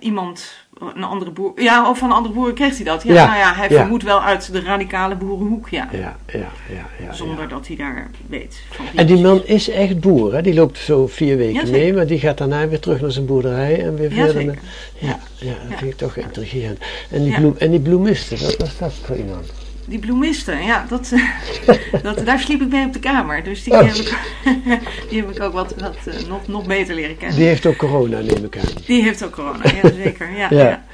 iemand 0.00 0.67
een 0.94 1.04
andere 1.04 1.30
boer. 1.30 1.52
Ja, 1.56 1.90
of 1.90 1.98
van 1.98 2.10
een 2.10 2.16
andere 2.16 2.34
boeren 2.34 2.54
kreeg 2.54 2.76
hij 2.76 2.84
dat. 2.84 3.02
Ja, 3.02 3.26
nou 3.26 3.38
ja, 3.38 3.54
hij 3.54 3.68
ja. 3.68 3.76
vermoedt 3.76 4.02
wel 4.04 4.22
uit 4.22 4.52
de 4.52 4.60
radicale 4.60 5.16
boerenhoek, 5.16 5.68
ja. 5.68 5.88
Ja, 5.92 6.16
ja, 6.26 6.38
ja. 6.68 6.86
ja 7.06 7.12
Zonder 7.12 7.48
dat 7.48 7.66
hij 7.66 7.76
daar 7.76 8.10
weet. 8.26 8.62
Van 8.70 8.84
en 8.94 9.06
die 9.06 9.20
man 9.20 9.44
is 9.44 9.68
echt 9.68 10.00
boer, 10.00 10.34
hè? 10.34 10.42
Die 10.42 10.54
loopt 10.54 10.78
zo 10.78 11.06
vier 11.06 11.36
weken 11.36 11.70
mee, 11.70 11.92
maar 11.92 12.06
die 12.06 12.18
gaat 12.18 12.38
daarna 12.38 12.68
weer 12.68 12.80
terug 12.80 13.00
naar 13.00 13.12
zijn 13.12 13.26
boerderij 13.26 13.84
en 13.84 13.96
weer 13.96 14.10
verder. 14.10 14.58
Ja, 14.98 15.18
ja, 15.38 15.54
dat 15.68 15.78
vind 15.78 15.90
ik 15.90 15.96
toch 15.96 16.16
intrigerend. 16.16 16.78
En 17.10 17.24
die, 17.24 17.34
bloem, 17.34 17.54
en 17.58 17.70
die 17.70 17.80
bloemisten, 17.80 18.38
wat 18.40 18.56
was 18.56 18.78
dat 18.78 18.92
voor 18.92 19.16
iemand? 19.16 19.52
Die 19.88 19.98
bloemisten, 19.98 20.62
ja, 20.64 20.84
dat, 20.88 21.12
dat, 22.02 22.26
daar 22.26 22.40
sliep 22.40 22.60
ik 22.60 22.68
mee 22.68 22.86
op 22.86 22.92
de 22.92 22.98
kamer. 22.98 23.44
Dus 23.44 23.64
die, 23.64 23.72
Oh. 23.72 23.80
heb, 23.86 23.94
ik, 23.94 24.18
die 25.10 25.20
heb 25.22 25.30
ik 25.30 25.42
ook 25.42 25.52
wat, 25.52 25.74
wat 25.80 25.96
eh, 26.06 26.28
nog, 26.28 26.48
nog 26.48 26.66
beter 26.66 26.94
leren 26.94 27.16
kennen. 27.16 27.36
Die 27.36 27.46
heeft 27.46 27.66
ook 27.66 27.76
corona, 27.76 28.18
neem 28.20 28.44
ik 28.44 28.56
aan. 28.58 28.64
Die 28.86 29.02
heeft 29.02 29.24
ook 29.24 29.32
corona, 29.32 29.64
ja 29.82 29.90
zeker. 30.04 30.30
Ja, 30.30 30.46
Ja. 30.50 30.68
ja. 30.68 30.84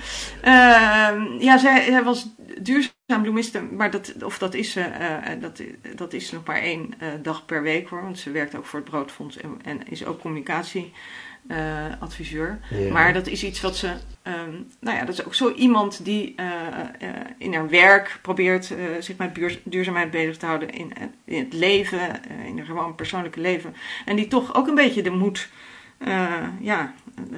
Ehm, 0.41 1.23
ja 1.41 1.59
zij, 1.59 1.85
zij 1.85 2.03
was 2.03 2.27
duurzaam 2.61 3.23
bloemiste, 3.23 3.63
maar 3.63 3.91
dat, 3.91 4.15
of 4.25 4.39
dat, 4.39 4.55
is 4.55 4.73
ze, 4.73 4.81
eh, 4.81 5.41
dat, 5.41 5.63
dat 5.97 6.13
is 6.13 6.31
nog 6.33 6.43
maar 6.47 6.61
één 6.61 6.95
dag 7.23 7.45
per 7.47 7.63
week 7.63 7.89
hoor. 7.89 8.03
Want 8.03 8.19
ze 8.19 8.31
werkt 8.31 8.57
ook 8.57 8.67
voor 8.67 8.81
het 8.81 8.89
Broodfonds 8.89 9.37
en, 9.37 9.59
en 9.65 9.81
is 9.89 10.05
ook 10.05 10.21
communicatieadviseur. 11.49 12.59
Ja. 12.71 12.93
Maar 12.93 13.13
dat 13.13 13.27
is 13.27 13.45
iets 13.45 13.61
wat 13.61 13.77
ze, 13.77 13.93
ehm, 14.23 14.51
nou 14.81 14.97
ja, 14.99 15.05
dat 15.05 15.15
is 15.19 15.25
ook 15.25 15.35
zo 15.35 15.53
iemand 15.53 16.05
die 16.05 16.33
eh, 16.37 16.47
eh, 16.99 17.15
in 17.39 17.55
haar 17.55 17.69
werk 17.69 18.19
probeert 18.23 18.71
eh, 18.71 18.85
zich 19.01 19.17
met 19.17 19.59
duurzaamheid 19.65 20.11
bezig 20.11 20.37
te 20.37 20.47
houden 20.47 20.71
in, 20.71 20.93
in 21.25 21.45
het 21.45 21.53
leven, 21.53 22.25
eh, 22.25 22.45
in 22.47 22.57
haar 22.57 22.67
gewoon 22.67 22.95
persoonlijke 22.95 23.41
leven. 23.41 23.75
En 24.05 24.17
die 24.17 24.29
toch 24.29 24.55
ook 24.55 24.67
een 24.67 24.75
beetje 24.75 25.03
de 25.03 25.11
moed 25.11 25.49
eh, 25.99 26.33
ja, 26.61 26.95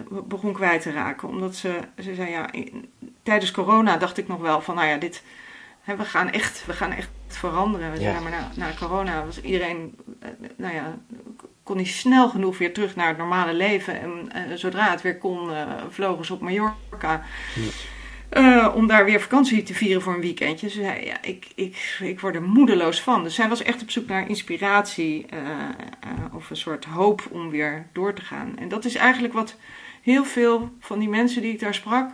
begon 0.08 0.52
kwijt 0.52 0.82
te 0.82 0.92
raken. 0.92 1.28
Omdat 1.28 1.56
ze, 1.56 1.78
ze 2.02 2.14
zei, 2.14 2.30
ja, 2.30 2.52
in- 2.52 2.90
tijdens 3.22 3.50
corona 3.50 3.96
dacht 3.96 4.18
ik 4.18 4.28
nog 4.28 4.40
wel 4.40 4.60
van, 4.60 4.74
nou 4.74 4.86
ja, 4.88 4.96
dit, 4.96 5.22
hè, 5.80 5.96
we, 5.96 6.04
gaan 6.04 6.30
echt, 6.30 6.66
we 6.66 6.72
gaan 6.72 6.92
echt 6.92 7.08
veranderen. 7.26 7.90
We 7.92 7.98
zijn 7.98 8.22
maar 8.22 8.30
na, 8.32 8.50
na 8.56 8.70
corona 8.78 9.24
was 9.24 9.40
iedereen, 9.40 9.94
eh, 10.20 10.28
nou 10.56 10.74
ja, 10.74 10.98
kon 11.66 11.76
niet 11.76 11.88
snel 11.88 12.28
genoeg 12.28 12.58
weer 12.58 12.72
terug 12.72 12.96
naar 12.96 13.08
het 13.08 13.16
normale 13.16 13.54
leven. 13.54 14.00
En 14.00 14.32
eh, 14.32 14.56
zodra 14.56 14.90
het 14.90 15.02
weer 15.02 15.18
kon, 15.18 15.52
eh, 15.52 15.66
vlogen 15.90 16.24
ze 16.24 16.32
op 16.32 16.40
Mallorca. 16.40 17.24
eh, 18.28 18.72
om 18.74 18.86
daar 18.86 19.04
weer 19.04 19.20
vakantie 19.20 19.62
te 19.62 19.74
vieren 19.74 20.02
voor 20.02 20.14
een 20.14 20.20
weekendje. 20.20 20.68
Ze 20.68 20.80
zei, 20.80 21.04
ja, 21.04 21.22
ik, 21.22 21.46
ik, 21.54 21.98
ik 22.02 22.20
word 22.20 22.34
er 22.34 22.42
moedeloos 22.42 23.00
van. 23.00 23.22
Dus 23.22 23.34
zij 23.34 23.48
was 23.48 23.62
echt 23.62 23.82
op 23.82 23.90
zoek 23.90 24.06
naar 24.06 24.28
inspiratie 24.28 25.26
of 26.32 26.50
een 26.50 26.56
soort 26.56 26.84
hoop 26.84 27.22
om 27.30 27.50
weer 27.50 27.86
door 27.92 28.14
te 28.14 28.22
gaan. 28.22 28.58
En 28.58 28.68
dat 28.68 28.84
is 28.84 28.94
eigenlijk 28.94 29.34
wat 29.34 29.56
heel 30.02 30.24
veel 30.24 30.70
van 30.80 30.98
die 30.98 31.08
mensen 31.08 31.42
die 31.42 31.52
ik 31.52 31.60
daar 31.60 31.74
sprak 31.74 32.10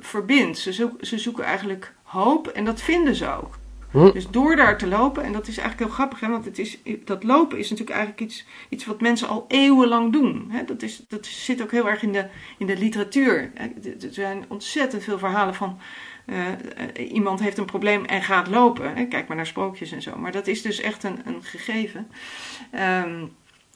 verbindt. 0.00 0.58
Ze, 0.58 0.90
ze 1.00 1.18
zoeken 1.18 1.44
eigenlijk 1.44 1.94
hoop 2.02 2.46
en 2.48 2.64
dat 2.64 2.82
vinden 2.82 3.14
ze 3.14 3.28
ook. 3.28 3.58
Hm. 3.96 4.12
Dus 4.12 4.28
door 4.30 4.56
daar 4.56 4.78
te 4.78 4.86
lopen, 4.86 5.22
en 5.22 5.32
dat 5.32 5.48
is 5.48 5.58
eigenlijk 5.58 5.88
heel 5.88 5.98
grappig, 5.98 6.20
hè, 6.20 6.28
want 6.28 6.44
het 6.44 6.58
is, 6.58 6.78
dat 7.04 7.24
lopen 7.24 7.58
is 7.58 7.70
natuurlijk 7.70 7.96
eigenlijk 7.96 8.30
iets, 8.30 8.46
iets 8.68 8.84
wat 8.84 9.00
mensen 9.00 9.28
al 9.28 9.44
eeuwenlang 9.48 10.12
doen. 10.12 10.46
Hè. 10.50 10.64
Dat, 10.64 10.82
is, 10.82 11.04
dat 11.08 11.26
zit 11.26 11.62
ook 11.62 11.70
heel 11.70 11.88
erg 11.88 12.02
in 12.02 12.12
de, 12.12 12.26
in 12.58 12.66
de 12.66 12.78
literatuur. 12.78 13.52
Er 13.84 13.94
zijn 14.10 14.44
ontzettend 14.48 15.02
veel 15.02 15.18
verhalen 15.18 15.54
van 15.54 15.78
eh, 16.26 16.48
eh, 16.48 17.12
iemand 17.12 17.40
heeft 17.40 17.58
een 17.58 17.64
probleem 17.64 18.04
en 18.04 18.22
gaat 18.22 18.48
lopen. 18.48 18.94
Hè. 18.94 19.04
Kijk 19.04 19.28
maar 19.28 19.36
naar 19.36 19.46
sprookjes 19.46 19.92
en 19.92 20.02
zo. 20.02 20.16
Maar 20.16 20.32
dat 20.32 20.46
is 20.46 20.62
dus 20.62 20.80
echt 20.80 21.04
een, 21.04 21.20
een 21.24 21.42
gegeven. 21.42 22.08
Ehm, 22.70 23.24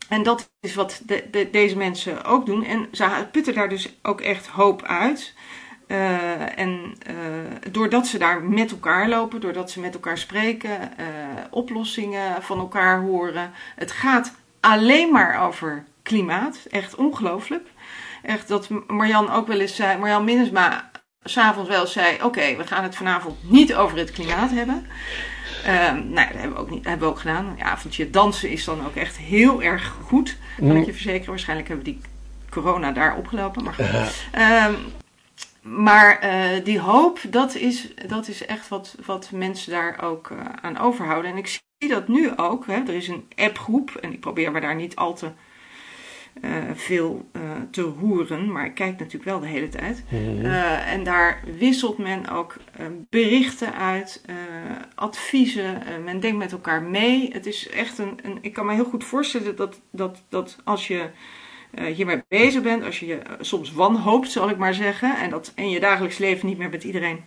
en 0.09 0.23
dat 0.23 0.51
is 0.61 0.75
wat 0.75 1.03
de- 1.07 1.49
deze 1.51 1.77
mensen 1.77 2.25
ook 2.25 2.47
doen. 2.47 2.65
En 2.65 2.89
ze 2.93 3.29
putten 3.33 3.55
daar 3.55 3.69
dus 3.69 3.99
ook 4.03 4.21
echt 4.21 4.47
hoop 4.47 4.83
uit. 4.83 5.35
Eh, 5.91 6.59
en 6.59 6.95
eh, 7.07 7.15
doordat 7.71 8.07
ze 8.07 8.19
daar 8.19 8.43
met 8.43 8.71
elkaar 8.71 9.09
lopen, 9.09 9.41
doordat 9.41 9.71
ze 9.71 9.81
met 9.81 9.95
elkaar 9.95 10.19
spreken, 10.19 10.99
eh, 10.99 11.07
oplossingen 11.51 12.43
van 12.43 12.59
elkaar 12.59 13.01
horen. 13.01 13.51
Het 13.77 13.93
gaat 13.93 14.33
alleen 14.61 15.13
maar 15.13 15.47
over 15.47 15.85
klimaat. 16.03 16.59
Echt 16.71 16.95
ongelooflijk. 16.95 17.69
Echt 18.23 18.49
dat 18.49 18.69
Marjan 18.87 19.31
ook 19.31 19.47
wel 19.47 19.61
eens 19.61 19.77
zei, 19.77 19.99
Marjan 19.99 20.25
Minnesma 20.25 20.91
s'avonds 21.23 21.69
wel 21.69 21.81
eens 21.81 21.93
zei: 21.93 22.23
Oké, 22.23 22.57
we 22.57 22.67
gaan 22.67 22.83
het 22.83 22.97
vanavond 22.97 23.37
niet 23.51 23.75
over 23.75 23.99
het 23.99 24.11
klimaat 24.11 24.51
hebben. 24.51 24.87
Ehm, 25.65 25.95
nou, 25.95 26.15
ja, 26.15 26.27
dat 26.27 26.41
hebben 26.41 26.53
we 26.53 26.63
ook, 26.63 26.71
niet, 26.71 26.85
hebben 26.85 27.09
we 27.09 27.15
ook 27.15 27.21
gedaan. 27.21 27.47
Een 27.47 27.65
avondje 27.65 28.11
dansen 28.11 28.51
is 28.51 28.65
dan 28.65 28.87
ook 28.87 28.95
echt 28.95 29.17
heel 29.17 29.63
erg 29.63 29.95
goed. 30.05 30.37
Kan 30.59 30.77
ik 30.77 30.87
je 30.87 30.93
verzekeren. 30.93 31.29
Waarschijnlijk 31.29 31.69
hebben 31.69 31.87
we 31.87 31.93
die 31.93 32.01
corona 32.51 32.93
daar 32.93 33.17
opgelopen. 33.17 33.65
Maar, 33.65 33.75
goed. 33.75 34.25
Maar 35.63 36.19
eh, 36.19 36.65
die 36.65 36.81
hoop, 36.81 37.21
dat 37.31 37.55
is, 37.55 37.95
dat 38.07 38.29
is 38.29 38.47
echt 38.47 38.69
wat, 38.69 38.97
wat 39.05 39.31
mensen 39.31 39.73
daar 39.73 40.03
ook 40.03 40.31
eh, 40.31 40.39
aan 40.61 40.79
overhouden. 40.79 41.31
En 41.31 41.37
ik 41.37 41.47
zie 41.47 41.89
dat 41.89 42.09
nu 42.09 42.37
ook. 42.37 42.67
Hè. 42.67 42.75
Er 42.75 42.95
is 42.95 43.09
een 43.09 43.29
appgroep 43.37 43.91
en 43.91 44.13
ik 44.13 44.21
probeer 44.21 44.53
me 44.53 44.61
daar 44.61 44.75
niet 44.75 44.97
al 44.97 45.15
te 45.15 45.31
eh, 46.41 46.51
veel 46.75 47.31
te 47.71 47.83
roeren. 47.83 48.53
Maar 48.53 48.67
ik 48.67 48.75
kijk 48.75 48.99
natuurlijk 48.99 49.25
wel 49.25 49.41
de 49.41 49.47
hele 49.47 49.69
tijd. 49.69 50.05
Eh, 50.11 50.93
en 50.93 51.05
daar 51.05 51.43
wisselt 51.59 51.99
men 51.99 52.29
ook 52.29 52.57
berichten 53.09 53.75
uit, 53.75 54.25
adviezen. 54.95 55.83
Men 56.05 56.21
denkt 56.21 56.39
met 56.39 56.53
elkaar 56.53 56.83
mee. 56.83 57.31
Het 57.33 57.47
is 57.47 57.69
echt 57.69 57.99
een, 57.99 58.19
een. 58.23 58.39
Ik 58.41 58.53
kan 58.53 58.67
me 58.67 58.75
heel 58.75 58.85
goed 58.85 59.05
voorstellen 59.05 59.57
dat, 59.57 59.81
dat, 59.93 60.23
dat 60.29 60.57
als 60.65 60.87
je 60.87 61.11
hiermee 61.95 62.23
bezig 62.29 62.63
bent, 62.63 62.85
als 62.85 63.01
je 63.01 63.07
je 63.07 63.15
eh, 63.17 63.33
soms 63.41 63.73
wanhoopt, 63.73 64.31
zal 64.31 64.51
ik 64.51 64.57
maar 64.57 64.75
zeggen. 64.75 65.17
En 65.19 65.31
dat 65.31 65.53
in 65.55 65.71
je 65.71 65.81
dagelijks 65.81 66.19
leven 66.19 66.47
niet 66.47 66.59
meer 66.59 66.71
met 66.71 66.85
iedereen 66.85 67.19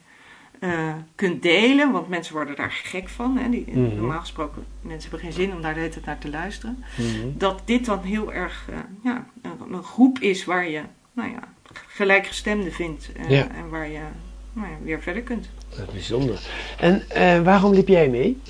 eh, 0.60 0.94
kunt 1.16 1.42
delen. 1.42 1.92
Want 1.92 2.08
mensen 2.10 2.34
worden 2.36 2.56
daar 2.56 2.72
gek 2.72 3.10
van. 3.10 3.38
Hè? 3.38 3.50
Die, 3.50 3.66
Mhm. 3.68 3.96
Normaal 3.96 4.20
gesproken, 4.20 4.66
mensen 4.82 5.10
hebben 5.12 5.20
geen 5.30 5.38
zin 5.46 5.56
om 5.56 5.62
daar 5.62 5.74
de 5.74 5.80
hele 5.80 5.92
tijd 5.92 6.06
naar 6.06 6.18
te 6.18 6.30
luisteren 6.30 6.84
Mhm. 6.98 7.28
dat 7.38 7.62
dit 7.66 7.86
dan 7.86 8.00
heel 8.02 8.34
erg 8.34 8.66
eh, 8.70 8.76
ja, 9.04 9.28
een, 9.42 9.74
een 9.74 9.84
groep 9.84 10.20
is 10.20 10.46
waar 10.46 10.70
je 10.70 10.82
nou 11.14 11.30
ja, 11.30 11.40
gelijkgestemden 11.88 12.72
vindt 12.72 13.12
eh, 13.16 13.30
Ja. 13.30 13.48
en 13.56 13.70
waar 13.70 13.90
je 13.90 14.00
nou 14.54 14.68
ja, 14.68 14.76
weer 14.84 15.02
verder 15.02 15.22
kunt. 15.22 15.50
Dat 15.70 15.80
is 15.88 15.92
bijzonder. 15.94 16.40
En 16.80 17.10
eh, 17.10 17.42
waarom 17.42 17.74
liep 17.74 17.88
jij 17.88 18.10
mee? 18.10 18.42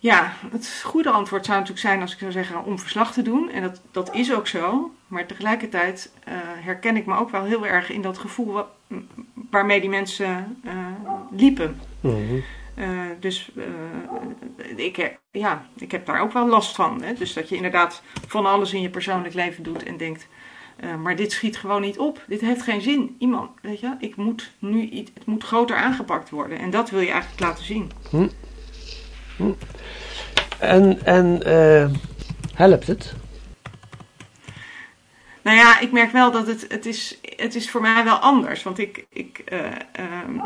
Ja, 0.00 0.32
het 0.50 0.80
goede 0.84 1.10
antwoord 1.10 1.44
zou 1.44 1.58
natuurlijk 1.58 1.86
zijn 1.86 2.00
als 2.00 2.12
ik 2.12 2.18
zou 2.18 2.32
zeggen 2.32 2.64
om 2.64 2.78
verslag 2.78 3.12
te 3.12 3.22
doen. 3.22 3.50
En 3.50 3.62
dat, 3.62 3.80
dat 3.90 4.14
is 4.14 4.32
ook 4.34 4.46
zo. 4.46 4.92
Maar 5.06 5.26
tegelijkertijd 5.26 6.12
eh, 6.24 6.34
herken 6.60 6.96
ik 6.96 7.06
me 7.06 7.16
ook 7.16 7.30
wel 7.30 7.44
heel 7.44 7.66
erg 7.66 7.90
in 7.90 8.02
dat 8.02 8.18
gevoel 8.18 8.52
wa- 8.52 8.68
waarmee 9.50 9.80
die 9.80 9.88
mensen 9.90 10.60
eh, 10.64 10.76
liepen. 11.30 11.80
Mhm. 12.00 12.14
Eh, 12.74 12.88
dus 13.20 13.50
ik, 14.76 14.96
heb, 14.96 15.18
ja, 15.30 15.66
ik 15.78 15.90
heb 15.90 16.06
daar 16.06 16.20
ook 16.20 16.32
wel 16.32 16.46
last 16.48 16.74
van. 16.74 17.02
Hè? 17.02 17.12
Dus 17.14 17.32
dat 17.32 17.48
je 17.48 17.56
inderdaad 17.56 18.02
van 18.26 18.46
alles 18.46 18.72
in 18.72 18.80
je 18.82 18.90
persoonlijk 18.90 19.34
leven 19.34 19.62
doet 19.62 19.82
en 19.82 19.96
denkt. 19.96 20.26
maar 21.02 21.16
dit 21.16 21.32
schiet 21.32 21.56
gewoon 21.56 21.80
niet 21.80 21.98
op. 21.98 22.24
Dit 22.26 22.40
heeft 22.40 22.62
geen 22.62 22.80
zin. 22.80 23.16
Iemand, 23.18 23.50
weet 23.62 23.80
je, 23.80 23.94
ik 23.98 24.16
moet 24.16 24.52
nu 24.58 24.80
iets, 24.80 25.10
het 25.14 25.26
moet 25.26 25.44
groter 25.44 25.76
aangepakt 25.76 26.30
worden. 26.30 26.58
En 26.58 26.70
dat 26.70 26.90
wil 26.90 27.00
je 27.00 27.10
eigenlijk 27.10 27.40
laten 27.40 27.64
zien. 27.64 27.90
En, 30.58 31.04
en 31.04 31.42
eh, 31.42 31.90
helpt 32.54 32.86
het? 32.86 33.14
Nou 35.42 35.56
ja, 35.56 35.80
ik 35.80 35.92
merk 35.92 36.12
wel 36.12 36.30
dat 36.30 36.46
het, 36.46 36.66
het, 36.68 36.86
is, 36.86 37.18
het 37.36 37.54
is 37.54 37.70
voor 37.70 37.80
mij 37.80 38.04
wel 38.04 38.16
anders. 38.16 38.62
Want 38.62 38.78
ik, 38.78 39.06
ik, 39.08 39.38
eh, 39.38 39.64
ehm, 39.92 40.40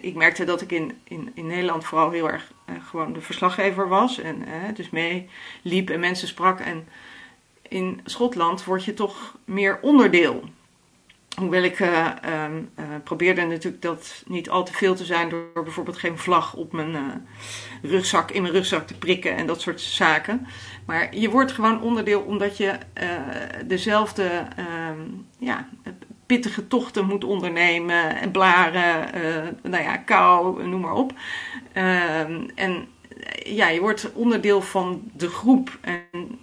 ik 0.00 0.14
merkte 0.14 0.44
dat 0.44 0.60
ik 0.60 0.72
in, 0.72 0.98
in, 1.04 1.30
in 1.34 1.46
Nederland 1.46 1.84
vooral 1.84 2.10
heel 2.10 2.30
erg 2.30 2.52
eh, 2.64 2.74
gewoon 2.88 3.12
de 3.12 3.20
verslaggever 3.20 3.88
was. 3.88 4.20
En 4.20 4.44
dus 4.74 4.90
meeliep 4.90 5.90
en 5.90 6.00
mensen 6.00 6.28
sprak. 6.28 6.60
En 6.60 6.88
in 7.68 8.00
Schotland 8.04 8.64
word 8.64 8.84
je 8.84 8.94
toch 8.94 9.36
meer 9.44 9.78
onderdeel. 9.82 10.44
Hoewel 11.34 11.62
ik 11.62 11.80
eh, 11.80 12.10
probeerde 13.04 13.44
natuurlijk 13.44 13.82
dat 13.82 14.22
niet 14.26 14.50
al 14.50 14.64
te 14.64 14.72
veel 14.72 14.94
te 14.94 15.04
zijn 15.04 15.28
door 15.28 15.62
bijvoorbeeld 15.62 15.98
geen 15.98 16.18
vlag 16.18 16.54
op 16.54 16.72
mijn 16.72 16.94
eh, 16.94 17.02
rugzak, 17.82 18.30
in 18.30 18.42
mijn 18.42 18.54
rugzak 18.54 18.86
te 18.86 18.98
prikken 18.98 19.36
en 19.36 19.46
dat 19.46 19.60
soort 19.60 19.80
zaken. 19.80 20.46
Maar 20.86 21.16
je 21.16 21.30
wordt 21.30 21.52
gewoon 21.52 21.82
onderdeel 21.82 22.20
omdat 22.20 22.56
je 22.56 22.78
dezelfde 23.66 24.46
ehm, 24.56 25.00
ja, 25.38 25.68
pittige 26.26 26.66
tochten 26.66 27.06
moet 27.06 27.24
ondernemen. 27.24 28.20
En 28.20 28.30
blaren, 28.30 29.10
nou 29.62 29.82
ja, 29.82 29.96
kou, 29.96 30.66
noem 30.68 30.80
maar 30.80 30.94
op. 30.94 31.12
Ehm, 31.72 32.48
en 32.54 32.88
ja, 33.44 33.68
je 33.68 33.80
wordt 33.80 34.12
onderdeel 34.12 34.62
van 34.62 35.10
de 35.16 35.28
groep. 35.28 35.78
En 35.80 36.38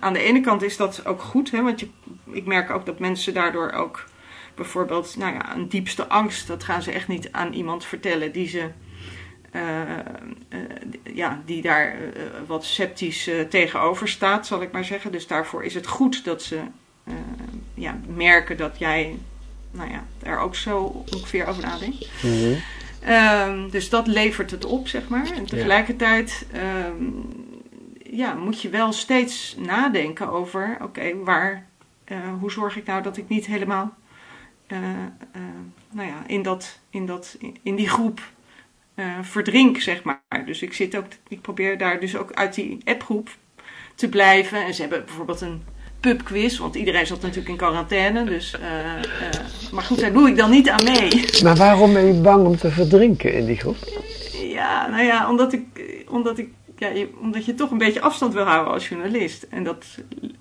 aan 0.00 0.12
de 0.12 0.22
ene 0.22 0.40
kant 0.40 0.62
is 0.62 0.76
dat 0.76 1.06
ook 1.06 1.22
goed, 1.22 1.50
hè, 1.50 1.62
want 1.62 1.80
je, 1.80 1.88
ik 2.24 2.46
merk 2.46 2.70
ook 2.70 2.86
dat 2.86 2.98
mensen 2.98 3.34
daardoor 3.34 3.72
ook 3.72 4.04
bijvoorbeeld, 4.56 5.16
nou 5.16 5.34
ja, 5.34 5.54
een 5.54 5.68
diepste 5.68 6.06
angst, 6.06 6.46
dat 6.46 6.64
gaan 6.64 6.82
ze 6.82 6.90
echt 6.92 7.08
niet 7.08 7.32
aan 7.32 7.52
iemand 7.52 7.84
vertellen 7.84 8.32
die 8.32 8.48
ze. 8.48 8.68
eh, 9.50 9.98
eh, 10.48 10.58
ja, 11.14 11.42
die 11.44 11.62
daar 11.62 11.92
eh, 11.92 12.22
wat 12.46 12.64
sceptisch 12.64 13.30
tegenover 13.50 14.08
staat, 14.08 14.46
zal 14.46 14.62
ik 14.62 14.72
maar 14.72 14.84
zeggen. 14.84 15.12
Dus 15.12 15.26
daarvoor 15.26 15.64
is 15.64 15.74
het 15.74 15.86
goed 15.86 16.24
dat 16.24 16.42
ze 16.42 16.60
ja, 17.74 17.98
merken 18.06 18.56
dat 18.56 18.78
jij 18.78 19.18
nou 19.70 19.90
ja, 19.90 20.04
er 20.22 20.38
ook 20.38 20.54
zo 20.54 21.04
ongeveer 21.14 21.46
over 21.46 21.62
nadenkt. 21.62 22.08
Mhm. 22.22 22.54
Ehm, 23.02 23.70
dus 23.70 23.88
dat 23.88 24.06
levert 24.06 24.50
het 24.50 24.64
op, 24.64 24.88
zeg 24.88 25.08
maar. 25.08 25.30
En 25.30 25.46
tegelijkertijd 25.46 26.46
ehm, 26.52 27.04
ja, 28.10 28.34
moet 28.34 28.62
je 28.62 28.68
wel 28.68 28.92
steeds 28.92 29.56
nadenken 29.58 30.30
over: 30.30 30.76
oké, 30.82 31.16
waar, 31.24 31.66
hoe 32.40 32.50
zorg 32.50 32.76
ik 32.76 32.86
nou 32.86 33.02
dat 33.02 33.16
ik 33.16 33.28
niet 33.28 33.46
helemaal 33.46 33.94
eh, 34.66 34.78
eh, 35.32 35.40
nou 35.90 36.08
ja, 36.08 36.22
in, 36.26 36.42
dat, 36.42 36.78
in, 36.90 37.06
dat, 37.06 37.36
in 37.62 37.74
die 37.74 37.88
groep 37.88 38.20
uh, 38.94 39.04
verdrink, 39.22 39.80
zeg 39.80 40.02
maar. 40.02 40.22
Dus 40.46 40.62
ik, 40.62 40.72
zit 40.72 40.96
ook, 40.96 41.04
ik 41.28 41.40
probeer 41.40 41.78
daar 41.78 42.00
dus 42.00 42.16
ook 42.16 42.32
uit 42.32 42.54
die 42.54 42.78
appgroep 42.84 43.28
te 43.94 44.08
blijven. 44.08 44.64
En 44.64 44.74
ze 44.74 44.80
hebben 44.80 45.04
bijvoorbeeld 45.04 45.40
een 45.40 45.62
pubquiz, 46.00 46.58
want 46.58 46.74
iedereen 46.74 47.06
zat 47.06 47.20
natuurlijk 47.20 47.48
in 47.48 47.56
quarantaine. 47.56 48.24
Dus, 48.24 48.56
maar 49.72 49.82
goed, 49.82 50.00
daar 50.00 50.12
doe 50.12 50.28
ik 50.28 50.36
dan 50.36 50.50
niet 50.50 50.68
aan 50.68 50.84
mee. 50.84 51.24
Maar 51.42 51.56
waarom 51.56 51.92
ben 51.92 52.06
je 52.06 52.20
bang 52.20 52.46
om 52.46 52.56
te 52.56 52.70
verdrinken 52.70 53.32
in 53.34 53.46
die 53.46 53.56
groep? 53.56 53.76
Ja, 54.32 54.88
nou 54.88 55.04
ja, 55.04 55.30
omdat 55.30 55.52
ik, 55.52 55.64
omdat 56.08 56.38
ik 56.38 56.48
ja, 56.78 56.88
je, 56.88 57.08
omdat 57.20 57.44
je 57.44 57.54
toch 57.54 57.70
een 57.70 57.78
beetje 57.78 58.00
afstand 58.00 58.34
wil 58.34 58.44
houden 58.44 58.72
als 58.72 58.88
journalist. 58.88 59.46
En 59.50 59.64
dat 59.64 59.84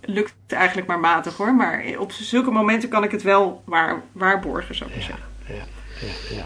lukt 0.05 0.33
eigenlijk 0.47 0.88
maar 0.88 1.00
matig 1.00 1.38
hoor. 1.38 1.53
Maar 1.53 1.83
op 1.97 2.12
zulke 2.12 2.51
momenten 2.51 2.89
kan 2.89 3.03
ik 3.03 3.12
het 3.12 3.21
wel 3.21 3.62
waar, 3.65 4.01
waarborgen, 4.12 4.75
zou 4.75 4.89
ik 4.89 4.95
ja, 4.95 5.01
zeggen. 5.01 5.25
Ja, 5.47 5.53
ja, 6.01 6.35
ja. 6.35 6.45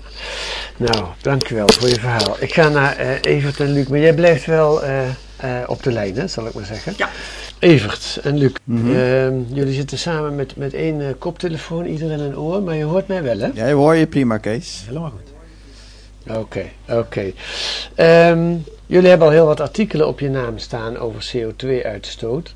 Nou, 0.77 1.05
dankjewel 1.21 1.67
voor 1.73 1.89
je 1.89 1.99
verhaal. 1.99 2.35
Ik 2.39 2.53
ga 2.53 2.69
naar 2.69 2.99
uh, 2.99 3.21
Evert 3.21 3.59
en 3.59 3.71
Luc, 3.73 3.87
maar 3.87 3.99
jij 3.99 4.13
blijft 4.13 4.45
wel 4.45 4.83
uh, 4.83 5.01
uh, 5.43 5.63
op 5.67 5.83
de 5.83 5.91
lijn, 5.91 6.15
hè, 6.15 6.27
zal 6.27 6.47
ik 6.47 6.53
maar 6.53 6.65
zeggen. 6.65 6.93
Ja. 6.97 7.09
Evert 7.59 8.19
en 8.23 8.37
Luc, 8.37 8.51
mm 8.63 8.81
-hmm. 8.81 9.45
jullie 9.53 9.73
zitten 9.73 9.97
samen 9.97 10.35
met, 10.35 10.55
met 10.55 10.73
één 10.73 11.17
koptelefoon, 11.17 11.85
ieder 11.85 12.11
in 12.11 12.19
een 12.19 12.37
oor, 12.37 12.61
maar 12.61 12.75
je 12.75 12.83
hoort 12.83 13.07
mij 13.07 13.23
wel, 13.23 13.39
hè? 13.39 13.49
Ja, 13.53 13.67
je 13.67 13.73
hoor 13.73 13.95
je 13.95 14.07
prima, 14.07 14.37
Kees. 14.37 14.83
Helemaal 14.87 15.09
goed. 15.09 15.29
Oké, 16.29 16.39
okay, 16.39 16.71
oké. 16.87 17.33
Okay. 17.95 18.29
Um, 18.31 18.63
jullie 18.85 19.09
hebben 19.09 19.27
al 19.27 19.33
heel 19.33 19.45
wat 19.45 19.59
artikelen 19.59 20.07
op 20.07 20.19
je 20.19 20.29
naam 20.29 20.57
staan 20.57 20.97
over 20.97 21.31
CO2-uitstoot. 21.35 22.53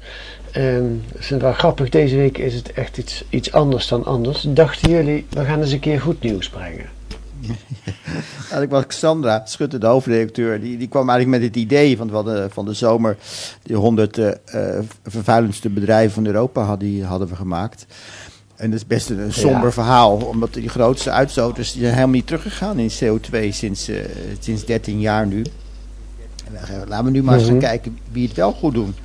Um, 0.57 1.03
dat 1.11 1.21
is 1.21 1.29
wel 1.29 1.53
grappig, 1.53 1.89
deze 1.89 2.15
week 2.15 2.37
is 2.37 2.53
het 2.53 2.73
echt 2.73 2.97
iets, 2.97 3.23
iets 3.29 3.51
anders 3.51 3.87
dan 3.87 4.05
anders. 4.05 4.45
Dachten 4.47 4.89
jullie, 4.89 5.25
we 5.29 5.45
gaan 5.45 5.61
eens 5.61 5.71
een 5.71 5.79
keer 5.79 6.01
goed 6.01 6.21
nieuws 6.21 6.49
brengen? 6.49 6.85
Ik 8.61 8.69
was 8.69 8.83
Sandra 8.87 9.41
Schutte, 9.45 9.77
de 9.77 9.85
hoofdredacteur, 9.85 10.61
die, 10.61 10.77
die 10.77 10.87
kwam 10.87 11.09
eigenlijk 11.09 11.41
met 11.41 11.49
het 11.49 11.63
idee 11.63 11.97
van, 11.97 12.09
van, 12.09 12.25
de, 12.25 12.47
van 12.49 12.65
de 12.65 12.73
zomer 12.73 13.17
die 13.63 13.75
100 13.75 14.17
uh, 14.17 14.29
vervuilendste 15.03 15.69
bedrijven 15.69 16.13
van 16.13 16.25
Europa 16.25 16.61
hadden, 16.61 17.03
hadden 17.03 17.27
we 17.27 17.35
gemaakt. 17.35 17.85
En 18.55 18.69
dat 18.69 18.79
is 18.79 18.87
best 18.87 19.09
een, 19.09 19.19
een 19.19 19.33
somber 19.33 19.63
ja. 19.63 19.71
verhaal, 19.71 20.15
omdat 20.15 20.53
die 20.53 20.69
grootste 20.69 21.11
uitstoters 21.11 21.71
die 21.71 21.81
zijn 21.81 21.93
helemaal 21.93 22.15
niet 22.15 22.27
teruggegaan 22.27 22.79
in 22.79 22.91
CO2 22.91 23.49
sinds, 23.49 23.89
uh, 23.89 23.97
sinds 24.39 24.65
13 24.65 24.99
jaar 24.99 25.27
nu. 25.27 25.45
En 26.53 26.87
laten 26.87 27.05
we 27.05 27.11
nu 27.11 27.23
maar 27.23 27.39
eens 27.39 27.47
gaan 27.47 27.59
kijken 27.59 27.97
wie 28.11 28.27
het 28.27 28.35
wel 28.35 28.51
goed 28.51 28.73
doen. 28.73 28.95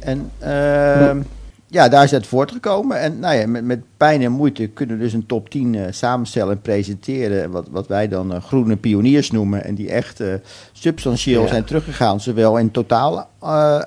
En 0.00 0.30
uh, 0.42 1.24
ja, 1.66 1.88
daar 1.88 2.04
is 2.04 2.10
het 2.10 2.26
voortgekomen. 2.26 3.00
En 3.00 3.18
nou 3.18 3.34
ja, 3.34 3.46
met, 3.46 3.64
met 3.64 3.80
pijn 3.96 4.22
en 4.22 4.32
moeite 4.32 4.66
kunnen 4.66 4.96
we 4.96 5.02
dus 5.02 5.12
een 5.12 5.26
top 5.26 5.50
10 5.50 5.74
uh, 5.74 5.82
samenstellen 5.90 6.52
en 6.52 6.60
presenteren. 6.60 7.50
Wat, 7.50 7.68
wat 7.70 7.86
wij 7.86 8.08
dan 8.08 8.34
uh, 8.34 8.42
groene 8.42 8.76
pioniers 8.76 9.30
noemen. 9.30 9.64
En 9.64 9.74
die 9.74 9.90
echt 9.90 10.20
uh, 10.20 10.34
substantieel 10.72 11.42
ja. 11.42 11.48
zijn 11.48 11.64
teruggegaan. 11.64 12.20
Zowel 12.20 12.58
in 12.58 12.70
totaal 12.70 13.28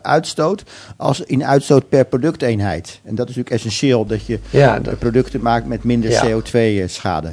uitstoot 0.01 0.63
als 0.97 1.21
in 1.21 1.45
uitstoot 1.45 1.89
per 1.89 2.05
producteenheid. 2.05 2.99
En 3.03 3.15
dat 3.15 3.29
is 3.29 3.35
natuurlijk 3.35 3.63
essentieel 3.63 4.05
dat 4.05 4.25
je 4.25 4.39
ja, 4.49 4.79
dat... 4.79 4.99
producten 4.99 5.41
maakt 5.41 5.67
met 5.67 5.83
minder 5.83 6.09
ja. 6.09 6.25
CO2-schade. 6.25 7.29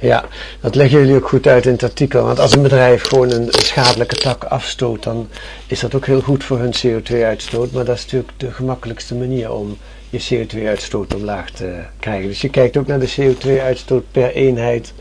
Ja, 0.00 0.24
dat 0.60 0.74
leggen 0.74 0.98
jullie 0.98 1.16
ook 1.16 1.28
goed 1.28 1.46
uit 1.46 1.66
in 1.66 1.72
het 1.72 1.82
artikel. 1.82 2.24
Want 2.24 2.38
als 2.38 2.54
een 2.54 2.62
bedrijf 2.62 3.02
gewoon 3.02 3.30
een, 3.30 3.46
een 3.46 3.64
schadelijke 3.64 4.16
tak 4.16 4.44
afstoot, 4.44 5.02
dan 5.02 5.28
is 5.66 5.80
dat 5.80 5.94
ook 5.94 6.06
heel 6.06 6.20
goed 6.20 6.44
voor 6.44 6.58
hun 6.58 6.74
CO2-uitstoot. 6.74 7.72
Maar 7.72 7.84
dat 7.84 7.96
is 7.96 8.02
natuurlijk 8.02 8.32
de 8.36 8.50
gemakkelijkste 8.50 9.14
manier 9.14 9.52
om 9.52 9.76
je 10.10 10.46
CO2-uitstoot 10.46 11.14
omlaag 11.14 11.50
te 11.50 11.80
krijgen. 11.98 12.28
Dus 12.28 12.40
je 12.40 12.48
kijkt 12.48 12.76
ook 12.76 12.86
naar 12.86 12.98
de 12.98 13.14
CO2-uitstoot 13.20 14.04
per 14.10 14.32
eenheid 14.32 14.92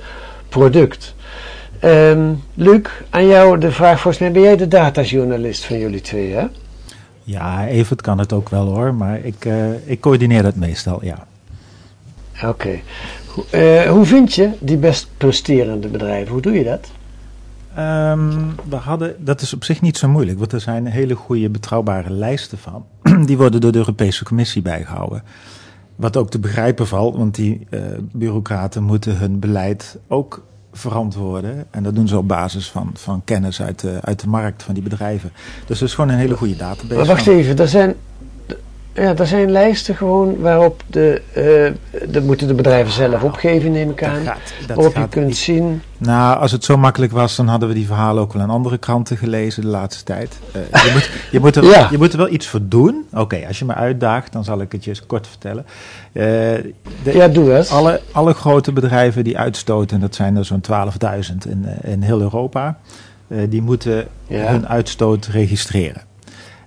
product. 0.49 1.15
Um, 1.83 2.43
Luc, 2.53 2.81
aan 3.09 3.27
jou 3.27 3.57
de 3.57 3.71
vraag, 3.71 3.99
volgens 3.99 4.17
mij 4.17 4.31
ben 4.31 4.41
jij 4.41 4.57
de 4.57 4.67
datajournalist 4.67 5.65
van 5.65 5.79
jullie 5.79 6.01
twee, 6.01 6.33
hè? 6.33 6.45
Ja, 7.23 7.67
Evert 7.67 8.01
kan 8.01 8.19
het 8.19 8.33
ook 8.33 8.49
wel 8.49 8.65
hoor, 8.65 8.93
maar 8.93 9.19
ik, 9.25 9.45
uh, 9.45 9.65
ik 9.85 9.99
coördineer 9.99 10.43
het 10.43 10.55
meestal, 10.55 10.99
ja. 11.03 11.27
Oké. 12.35 12.47
Okay. 12.47 12.83
Uh, 13.51 13.81
hoe 13.81 14.05
vind 14.05 14.33
je 14.33 14.49
die 14.59 14.77
best 14.77 15.07
presterende 15.17 15.87
bedrijven? 15.87 16.31
Hoe 16.31 16.41
doe 16.41 16.53
je 16.53 16.63
dat? 16.63 16.91
Um, 17.77 18.55
we 18.69 18.75
hadden, 18.75 19.15
dat 19.25 19.41
is 19.41 19.53
op 19.53 19.63
zich 19.63 19.81
niet 19.81 19.97
zo 19.97 20.07
moeilijk, 20.07 20.39
want 20.39 20.51
er 20.51 20.61
zijn 20.61 20.85
hele 20.85 21.15
goede 21.15 21.49
betrouwbare 21.49 22.11
lijsten 22.11 22.57
van. 22.57 22.85
Die 23.25 23.37
worden 23.37 23.61
door 23.61 23.71
de 23.71 23.77
Europese 23.77 24.23
Commissie 24.23 24.61
bijgehouden. 24.61 25.23
Wat 25.95 26.17
ook 26.17 26.29
te 26.29 26.39
begrijpen 26.39 26.87
valt, 26.87 27.15
want 27.15 27.35
die 27.35 27.67
uh, 27.69 27.81
bureaucraten 28.11 28.83
moeten 28.83 29.17
hun 29.17 29.39
beleid 29.39 29.97
ook 30.07 30.43
verantwoorden. 30.71 31.65
En 31.71 31.83
dat 31.83 31.95
doen 31.95 32.07
ze 32.07 32.17
op 32.17 32.27
basis 32.27 32.69
van, 32.69 32.91
van 32.93 33.21
kennis 33.25 33.61
uit 33.61 33.79
de, 33.79 33.97
uit 34.01 34.19
de 34.19 34.27
markt 34.27 34.63
van 34.63 34.73
die 34.73 34.83
bedrijven. 34.83 35.31
Dus 35.65 35.79
dat 35.79 35.87
is 35.87 35.93
gewoon 35.93 36.09
een 36.09 36.17
hele 36.17 36.37
goede 36.37 36.55
database. 36.55 36.95
Maar 36.95 37.05
wacht 37.05 37.27
even, 37.27 37.57
er 37.57 37.67
zijn 37.67 37.95
ja, 38.93 39.15
er 39.15 39.27
zijn 39.27 39.51
lijsten 39.51 39.95
gewoon 39.95 40.39
waarop 40.39 40.83
de, 40.87 41.21
uh, 41.29 42.11
de 42.11 42.21
moeten 42.21 42.47
de 42.47 42.53
bedrijven 42.53 42.91
zelf 42.91 43.23
opgeven, 43.23 43.71
neem 43.71 43.89
ik 43.89 44.03
aan. 44.03 44.13
Dat 44.13 44.23
gaat, 44.23 44.53
dat 44.67 44.75
waarop 44.75 44.95
je 44.95 45.07
kunt 45.07 45.25
niet. 45.25 45.37
zien. 45.37 45.81
Nou, 45.97 46.39
als 46.39 46.51
het 46.51 46.63
zo 46.63 46.77
makkelijk 46.77 47.11
was, 47.11 47.35
dan 47.35 47.47
hadden 47.47 47.69
we 47.69 47.75
die 47.75 47.85
verhalen 47.85 48.21
ook 48.23 48.33
wel 48.33 48.41
in 48.41 48.49
andere 48.49 48.77
kranten 48.77 49.17
gelezen 49.17 49.61
de 49.61 49.67
laatste 49.67 50.03
tijd. 50.03 50.39
Uh, 50.55 50.83
je, 50.83 50.89
moet, 50.93 51.09
je, 51.31 51.39
moet 51.39 51.55
er, 51.55 51.63
ja. 51.75 51.87
je 51.91 51.97
moet 51.97 52.11
er 52.11 52.17
wel 52.17 52.31
iets 52.31 52.47
voor 52.47 52.61
doen. 52.63 53.05
Oké, 53.11 53.21
okay, 53.21 53.45
als 53.45 53.59
je 53.59 53.65
me 53.65 53.73
uitdaagt, 53.73 54.31
dan 54.31 54.43
zal 54.43 54.61
ik 54.61 54.71
het 54.71 54.83
je 54.83 54.89
eens 54.89 55.05
kort 55.05 55.27
vertellen. 55.27 55.65
Uh, 56.13 56.23
de, 56.23 56.73
ja, 57.03 57.27
doe 57.27 57.49
het. 57.49 57.69
Alle, 57.69 58.01
alle 58.11 58.33
grote 58.33 58.71
bedrijven 58.71 59.23
die 59.23 59.37
uitstoten, 59.37 59.99
dat 59.99 60.15
zijn 60.15 60.35
er 60.35 60.45
zo'n 60.45 60.63
12.000 60.71 61.49
in, 61.49 61.65
in 61.81 62.01
heel 62.01 62.21
Europa, 62.21 62.77
die 63.49 63.61
moeten 63.61 64.07
ja. 64.27 64.51
hun 64.51 64.67
uitstoot 64.67 65.25
registreren. 65.25 66.08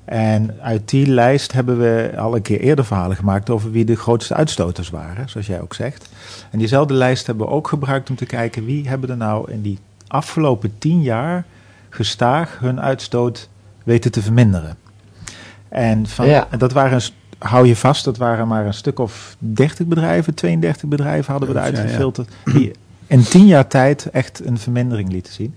En 0.05 0.57
uit 0.61 0.89
die 0.89 1.07
lijst 1.07 1.53
hebben 1.53 1.79
we 1.79 2.13
al 2.17 2.35
een 2.37 2.43
keer 2.43 2.61
eerder 2.61 2.85
verhalen 2.85 3.17
gemaakt 3.17 3.51
over 3.51 3.71
wie 3.71 3.85
de 3.85 3.97
grootste 3.97 4.35
uitstoters 4.35 4.91
waren, 4.91 5.29
zoals 5.29 5.47
jij 5.47 5.61
ook 5.61 5.75
zegt. 5.75 6.09
En 6.51 6.59
diezelfde 6.59 6.95
lijst 6.95 7.27
hebben 7.27 7.47
we 7.47 7.53
ook 7.53 7.69
gebruikt 7.69 8.11
om 8.11 8.17
te 8.17 8.27
kijken 8.27 8.65
wie 8.65 8.89
hebben 8.89 9.11
er 9.11 9.17
nou 9.17 9.51
in 9.51 9.63
die 9.63 9.79
afgelopen 10.07 10.79
tien 10.79 11.03
jaar 11.03 11.45
gestaag 11.89 12.59
hun 12.61 12.81
uitstoot 12.81 13.49
weten 13.85 14.13
te 14.13 14.23
verminderen. 14.23 14.77
En, 15.69 16.07
van, 16.07 16.27
ja. 16.27 16.49
dat 16.59 16.73
waren, 16.73 17.01
hou 17.39 17.67
je 17.67 17.77
vast, 17.77 18.05
dat 18.05 18.17
waren 18.17 18.49
maar 18.49 18.67
een 18.67 18.75
stuk 18.75 18.99
of 18.99 19.37
30 19.39 19.87
bedrijven, 19.87 20.35
32 20.35 20.89
bedrijven 20.89 21.33
hadden 21.33 21.53
we 21.53 21.59
eruit 21.59 21.79
gefilterd, 21.79 22.29
ja, 22.45 22.53
ja. 22.53 22.59
die 22.59 22.73
in 23.07 23.23
tien 23.23 23.47
jaar 23.47 23.67
tijd 23.67 24.11
echt 24.11 24.41
een 24.45 24.59
vermindering 24.59 25.13
lieten 25.13 25.33
zien. 25.33 25.55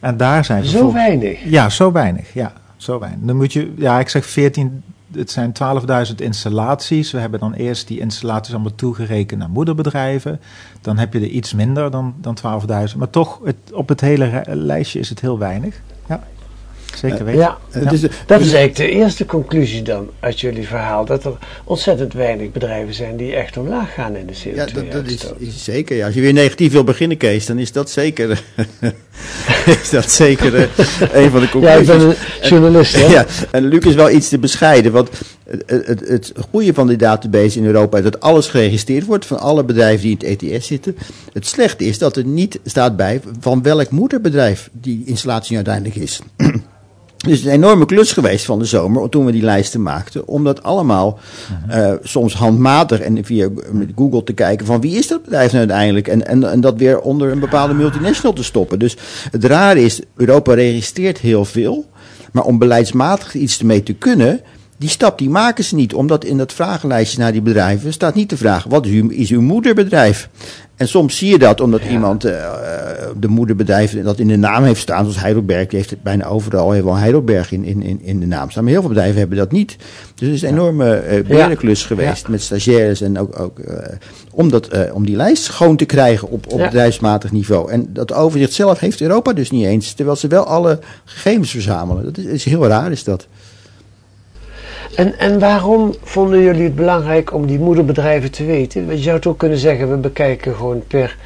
En 0.00 0.16
daar 0.16 0.44
zijn 0.44 0.62
we. 0.62 0.68
Zo 0.68 0.92
weinig? 0.92 1.40
Ja, 1.44 1.68
zo 1.68 1.92
weinig, 1.92 2.32
ja. 2.32 2.52
Zo 2.78 2.98
weinig. 2.98 3.26
Dan 3.26 3.36
moet 3.36 3.52
je, 3.52 3.72
ja, 3.76 4.00
ik 4.00 4.08
zeg 4.08 4.26
14, 4.26 4.82
het 5.12 5.30
zijn 5.30 5.52
12.000 6.08 6.14
installaties. 6.16 7.10
We 7.10 7.18
hebben 7.18 7.40
dan 7.40 7.52
eerst 7.52 7.88
die 7.88 8.00
installaties 8.00 8.54
allemaal 8.54 8.74
toegerekend 8.74 9.40
naar 9.40 9.50
moederbedrijven. 9.50 10.40
Dan 10.80 10.98
heb 10.98 11.12
je 11.12 11.18
er 11.20 11.26
iets 11.26 11.54
minder 11.54 11.90
dan, 11.90 12.14
dan 12.20 12.36
12.000. 12.90 12.96
Maar 12.96 13.10
toch, 13.10 13.40
het, 13.44 13.56
op 13.72 13.88
het 13.88 14.00
hele 14.00 14.42
lijstje 14.46 14.98
is 14.98 15.08
het 15.08 15.20
heel 15.20 15.38
weinig. 15.38 15.80
Zeker 16.94 17.24
weten. 17.24 17.40
Ja, 17.40 17.58
ja. 17.72 17.90
Is 17.90 18.00
de, 18.00 18.10
dat 18.26 18.40
is 18.40 18.52
eigenlijk 18.52 18.76
de 18.76 18.90
eerste 18.90 19.26
conclusie 19.26 19.82
dan 19.82 20.08
uit 20.20 20.40
jullie 20.40 20.66
verhaal. 20.66 21.04
Dat 21.04 21.24
er 21.24 21.32
ontzettend 21.64 22.12
weinig 22.12 22.52
bedrijven 22.52 22.94
zijn 22.94 23.16
die 23.16 23.34
echt 23.34 23.56
omlaag 23.56 23.94
gaan 23.94 24.16
in 24.16 24.26
de 24.26 24.32
CO2 24.32 24.54
Ja, 24.54 24.66
dat, 24.66 24.92
dat 24.92 25.06
is, 25.06 25.32
is, 25.38 25.64
zeker. 25.64 25.96
Ja. 25.96 26.06
Als 26.06 26.14
je 26.14 26.20
weer 26.20 26.32
negatief 26.32 26.72
wil 26.72 26.84
beginnen, 26.84 27.16
Kees, 27.16 27.46
dan 27.46 27.58
is 27.58 27.72
dat 27.72 27.90
zeker, 27.90 28.42
is 29.82 29.90
dat 29.90 30.10
zeker 30.10 30.54
een 31.12 31.30
van 31.30 31.40
de 31.40 31.48
conclusies. 31.48 31.56
Ja, 31.68 31.74
ik 31.78 31.86
ben 31.86 32.00
een 32.00 32.16
journalist, 32.42 32.94
hè? 32.94 33.06
Ja, 33.18 33.26
en 33.50 33.68
Luc 33.68 33.84
is 33.84 33.94
wel 33.94 34.10
iets 34.10 34.28
te 34.28 34.38
bescheiden, 34.38 34.92
want 34.92 35.10
het, 35.66 35.86
het, 35.86 36.08
het 36.08 36.32
goede 36.50 36.74
van 36.74 36.86
die 36.86 36.96
database 36.96 37.58
in 37.58 37.64
Europa 37.64 37.98
is 37.98 38.04
dat 38.04 38.20
alles 38.20 38.46
geregistreerd 38.46 39.06
wordt 39.06 39.26
van 39.26 39.38
alle 39.38 39.64
bedrijven 39.64 40.02
die 40.02 40.16
in 40.18 40.30
het 40.30 40.42
ETS 40.42 40.66
zitten. 40.66 40.96
Het 41.32 41.46
slechte 41.46 41.84
is 41.84 41.98
dat 41.98 42.16
er 42.16 42.24
niet 42.24 42.58
staat 42.64 42.96
bij 42.96 43.20
van 43.40 43.62
welk 43.62 43.90
moederbedrijf 43.90 44.70
die 44.72 45.02
installatie 45.06 45.56
uiteindelijk 45.56 45.96
is. 45.96 46.20
Dus 47.28 47.38
het 47.38 47.46
is 47.46 47.52
een 47.52 47.62
enorme 47.62 47.86
klus 47.86 48.12
geweest 48.12 48.44
van 48.44 48.58
de 48.58 48.64
zomer 48.64 49.08
toen 49.08 49.24
we 49.24 49.32
die 49.32 49.42
lijsten 49.42 49.82
maakten. 49.82 50.26
Om 50.26 50.44
dat 50.44 50.62
allemaal 50.62 51.18
uh, 51.70 51.92
soms 52.02 52.34
handmatig 52.34 53.00
en 53.00 53.24
via 53.24 53.48
Google 53.96 54.24
te 54.24 54.32
kijken 54.32 54.66
van 54.66 54.80
wie 54.80 54.96
is 54.96 55.06
dat 55.06 55.22
bedrijf 55.22 55.52
nou 55.52 55.58
uiteindelijk. 55.58 56.08
En, 56.08 56.26
en, 56.26 56.50
en 56.50 56.60
dat 56.60 56.78
weer 56.78 57.00
onder 57.00 57.30
een 57.30 57.40
bepaalde 57.40 57.74
multinational 57.74 58.32
te 58.32 58.44
stoppen. 58.44 58.78
Dus 58.78 58.96
het 59.30 59.44
rare 59.44 59.80
is, 59.80 60.00
Europa 60.16 60.54
registreert 60.54 61.18
heel 61.18 61.44
veel. 61.44 61.86
Maar 62.32 62.44
om 62.44 62.58
beleidsmatig 62.58 63.34
iets 63.34 63.58
ermee 63.58 63.82
te 63.82 63.94
kunnen, 63.94 64.40
die 64.78 64.88
stap 64.88 65.18
die 65.18 65.30
maken 65.30 65.64
ze 65.64 65.74
niet. 65.74 65.94
Omdat 65.94 66.24
in 66.24 66.36
dat 66.36 66.52
vragenlijstje 66.52 67.18
naar 67.18 67.32
die 67.32 67.42
bedrijven 67.42 67.92
staat 67.92 68.14
niet 68.14 68.30
de 68.30 68.36
vraag: 68.36 68.64
wat 68.64 68.86
is 68.86 68.92
uw, 68.92 69.08
is 69.08 69.30
uw 69.30 69.40
moederbedrijf? 69.40 70.28
En 70.76 70.88
soms 70.88 71.16
zie 71.16 71.30
je 71.30 71.38
dat 71.38 71.60
omdat 71.60 71.82
ja. 71.82 71.88
iemand 71.88 72.26
uh, 72.26 72.32
de 73.16 73.28
moederbedrijven 73.28 74.04
dat 74.04 74.18
in 74.18 74.28
de 74.28 74.36
naam 74.36 74.64
heeft 74.64 74.80
staan, 74.80 75.00
zoals 75.00 75.20
Heidelberg, 75.20 75.66
die 75.66 75.78
heeft 75.78 75.90
het 75.90 76.02
bijna 76.02 76.26
overal 76.26 76.70
heeft 76.70 76.84
wel 76.84 76.96
Heidelberg 76.96 77.52
in, 77.52 77.64
in, 77.64 78.00
in 78.02 78.20
de 78.20 78.26
naam 78.26 78.50
staan. 78.50 78.62
Maar 78.62 78.72
heel 78.72 78.80
veel 78.80 78.90
bedrijven 78.90 79.18
hebben 79.18 79.38
dat 79.38 79.52
niet. 79.52 79.76
Dus 80.14 80.26
het 80.26 80.36
is 80.36 80.42
een 80.42 80.48
enorme 80.48 81.04
uh, 81.10 81.26
berenklus 81.26 81.84
geweest 81.84 82.28
met 82.28 82.42
stagiaires 82.42 83.00
en 83.00 83.18
ook, 83.18 83.40
ook 83.40 83.60
om, 84.30 84.50
dat, 84.50 84.92
om 84.92 85.06
die 85.06 85.16
lijst 85.16 85.42
schoon 85.42 85.76
te 85.76 85.84
krijgen 85.84 86.28
op, 86.28 86.52
op 86.52 86.58
bedrijfsmatig 86.58 87.32
niveau. 87.32 87.70
En 87.70 87.86
dat 87.92 88.12
overzicht 88.12 88.52
zelf 88.52 88.78
heeft 88.78 89.00
Europa 89.00 89.32
dus 89.32 89.50
niet 89.50 89.64
eens, 89.64 89.92
terwijl 89.92 90.16
ze 90.16 90.28
wel 90.28 90.44
alle 90.44 90.78
gegevens 91.04 91.50
verzamelen. 91.50 92.04
Dat 92.04 92.18
is, 92.18 92.24
is 92.24 92.44
heel 92.44 92.66
raar, 92.66 92.90
is 92.90 93.04
dat. 93.04 93.26
En, 94.96 95.18
en 95.18 95.38
waarom 95.38 95.94
vonden 96.02 96.42
jullie 96.42 96.62
het 96.62 96.74
belangrijk 96.74 97.34
om 97.34 97.46
die 97.46 97.58
moederbedrijven 97.58 98.30
te 98.30 98.44
weten? 98.44 98.86
Want 98.86 98.98
je 98.98 99.04
zou 99.04 99.20
ook 99.26 99.38
kunnen 99.38 99.58
zeggen, 99.58 99.90
we 99.90 99.96
bekijken 99.96 100.54
gewoon 100.54 100.82
per 100.86 101.16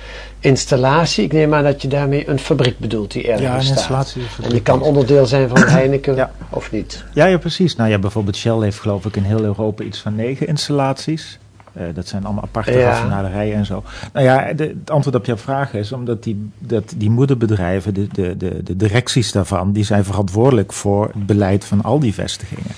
installatie. 0.40 1.24
Ik 1.24 1.32
neem 1.32 1.54
aan 1.54 1.64
dat 1.64 1.82
je 1.82 1.88
daarmee 1.88 2.28
een 2.28 2.38
fabriek 2.38 2.78
bedoelt 2.78 3.12
die 3.12 3.26
ergens 3.26 3.42
ja, 3.42 3.54
een 3.54 3.76
installatie 3.76 4.22
staat. 4.32 4.44
En 4.44 4.50
die 4.50 4.62
kan 4.62 4.82
onderdeel 4.82 5.26
zijn 5.26 5.48
van 5.48 5.62
Heineken 5.62 6.30
of 6.50 6.70
niet? 6.70 7.04
Ja, 7.14 7.26
ja, 7.26 7.38
precies. 7.38 7.76
Nou 7.76 7.90
ja, 7.90 7.98
bijvoorbeeld 7.98 8.36
Shell 8.36 8.58
heeft 8.60 8.80
geloof 8.80 9.04
ik 9.04 9.16
in 9.16 9.22
heel 9.22 9.42
Europa 9.44 9.84
iets 9.84 9.98
van 9.98 10.14
negen 10.14 10.46
installaties. 10.46 11.38
Uh, 11.76 11.82
dat 11.94 12.08
zijn 12.08 12.24
allemaal 12.24 12.42
aparte 12.42 12.72
ja. 12.72 12.90
raffinaderijen 12.90 13.56
en 13.56 13.66
zo. 13.66 13.82
Nou 14.12 14.26
ja, 14.26 14.52
de, 14.52 14.64
het 14.64 14.90
antwoord 14.90 15.16
op 15.16 15.26
jouw 15.26 15.36
vraag 15.36 15.74
is 15.74 15.92
omdat 15.92 16.22
die, 16.22 16.50
dat 16.58 16.94
die 16.96 17.10
moederbedrijven, 17.10 17.94
de, 17.94 18.06
de, 18.12 18.36
de, 18.36 18.62
de 18.62 18.76
directies 18.76 19.32
daarvan, 19.32 19.72
die 19.72 19.84
zijn 19.84 20.04
verantwoordelijk 20.04 20.72
voor 20.72 21.04
het 21.04 21.26
beleid 21.26 21.64
van 21.64 21.82
al 21.82 21.98
die 21.98 22.14
vestigingen. 22.14 22.70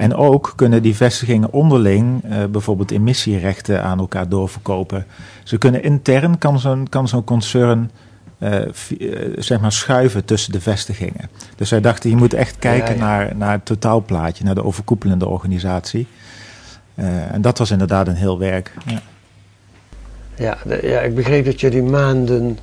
En 0.00 0.14
ook 0.14 0.52
kunnen 0.56 0.82
die 0.82 0.96
vestigingen 0.96 1.52
onderling 1.52 2.24
uh, 2.24 2.44
bijvoorbeeld 2.44 2.90
emissierechten 2.90 3.82
aan 3.82 3.98
elkaar 3.98 4.28
doorverkopen. 4.28 5.06
Ze 5.42 5.58
kunnen 5.58 5.82
intern, 5.82 6.38
kan 6.38 6.58
zo'n 6.58 6.88
kan 6.88 7.08
zo'n 7.08 7.24
concern 7.24 7.90
uh, 8.38 8.58
zeg 9.38 9.60
maar 9.60 9.72
schuiven 9.72 10.24
tussen 10.24 10.52
de 10.52 10.60
vestigingen. 10.60 11.30
Dus 11.56 11.68
zij 11.68 11.80
dachten, 11.80 12.10
je 12.10 12.16
moet 12.16 12.34
echt 12.34 12.58
kijken 12.58 12.98
Naar, 12.98 13.36
naar 13.36 13.52
het 13.52 13.64
totaalplaatje, 13.64 14.44
naar 14.44 14.54
de 14.54 14.64
overkoepelende 14.64 15.26
organisatie. 15.26 16.06
Uh, 16.94 17.34
en 17.34 17.42
dat 17.42 17.58
was 17.58 17.70
inderdaad 17.70 18.08
een 18.08 18.14
heel 18.14 18.38
werk. 18.38 18.74
Ja, 18.86 19.02
ja, 20.34 20.58
de, 20.64 20.80
ja 20.82 21.00
ik 21.00 21.14
begreep 21.14 21.44
dat 21.44 21.60
jullie 21.60 21.82
maanden 21.82 22.58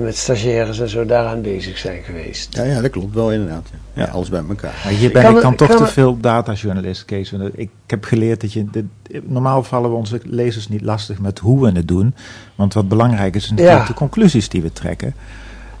met 0.00 0.16
stagiaires 0.16 0.80
en 0.80 0.88
zo 0.88 1.06
daaraan 1.06 1.42
bezig 1.42 1.78
zijn 1.78 2.02
geweest. 2.02 2.56
Ja, 2.56 2.62
ja 2.62 2.80
dat 2.80 2.90
klopt 2.90 3.14
wel 3.14 3.32
inderdaad. 3.32 3.70
Ja. 3.92 4.02
ja 4.02 4.10
alles 4.10 4.28
bij 4.28 4.42
elkaar. 4.48 4.80
Maar 4.84 4.92
hier 4.92 5.12
ben 5.12 5.36
ik 5.36 5.42
dan 5.42 5.54
toch 5.56 5.76
te 5.76 5.86
veel 5.86 6.20
datajournalist, 6.20 7.04
Kees. 7.04 7.32
Ik, 7.32 7.52
ik 7.54 7.70
heb 7.86 8.04
geleerd 8.04 8.40
dat 8.40 8.52
je... 8.52 8.66
normaal 9.22 9.62
vallen 9.62 9.90
we 9.90 9.96
onze 9.96 10.20
lezers 10.24 10.68
niet 10.68 10.82
lastig 10.82 11.18
met 11.18 11.38
hoe 11.38 11.60
we 11.60 11.72
het 11.72 11.88
doen. 11.88 12.14
Want 12.54 12.74
wat 12.74 12.88
belangrijk 12.88 13.34
is, 13.34 13.44
is 13.44 13.50
natuurlijk 13.50 13.86
de 13.86 13.94
conclusies 13.94 14.48
die 14.48 14.62
we 14.62 14.72
trekken. 14.72 15.14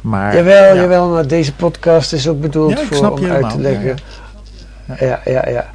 Maar, 0.00 0.36
jawel, 0.36 0.76
jawel, 0.76 1.08
maar 1.08 1.26
deze 1.26 1.54
podcast 1.54 2.12
is 2.12 2.28
ook 2.28 2.40
bedoeld 2.40 2.80
voor 2.80 3.10
om 3.10 3.24
uit 3.24 3.50
te 3.50 3.60
leggen 3.60 3.96
ja, 5.00 5.20
ja, 5.24 5.48
ja. 5.48 5.70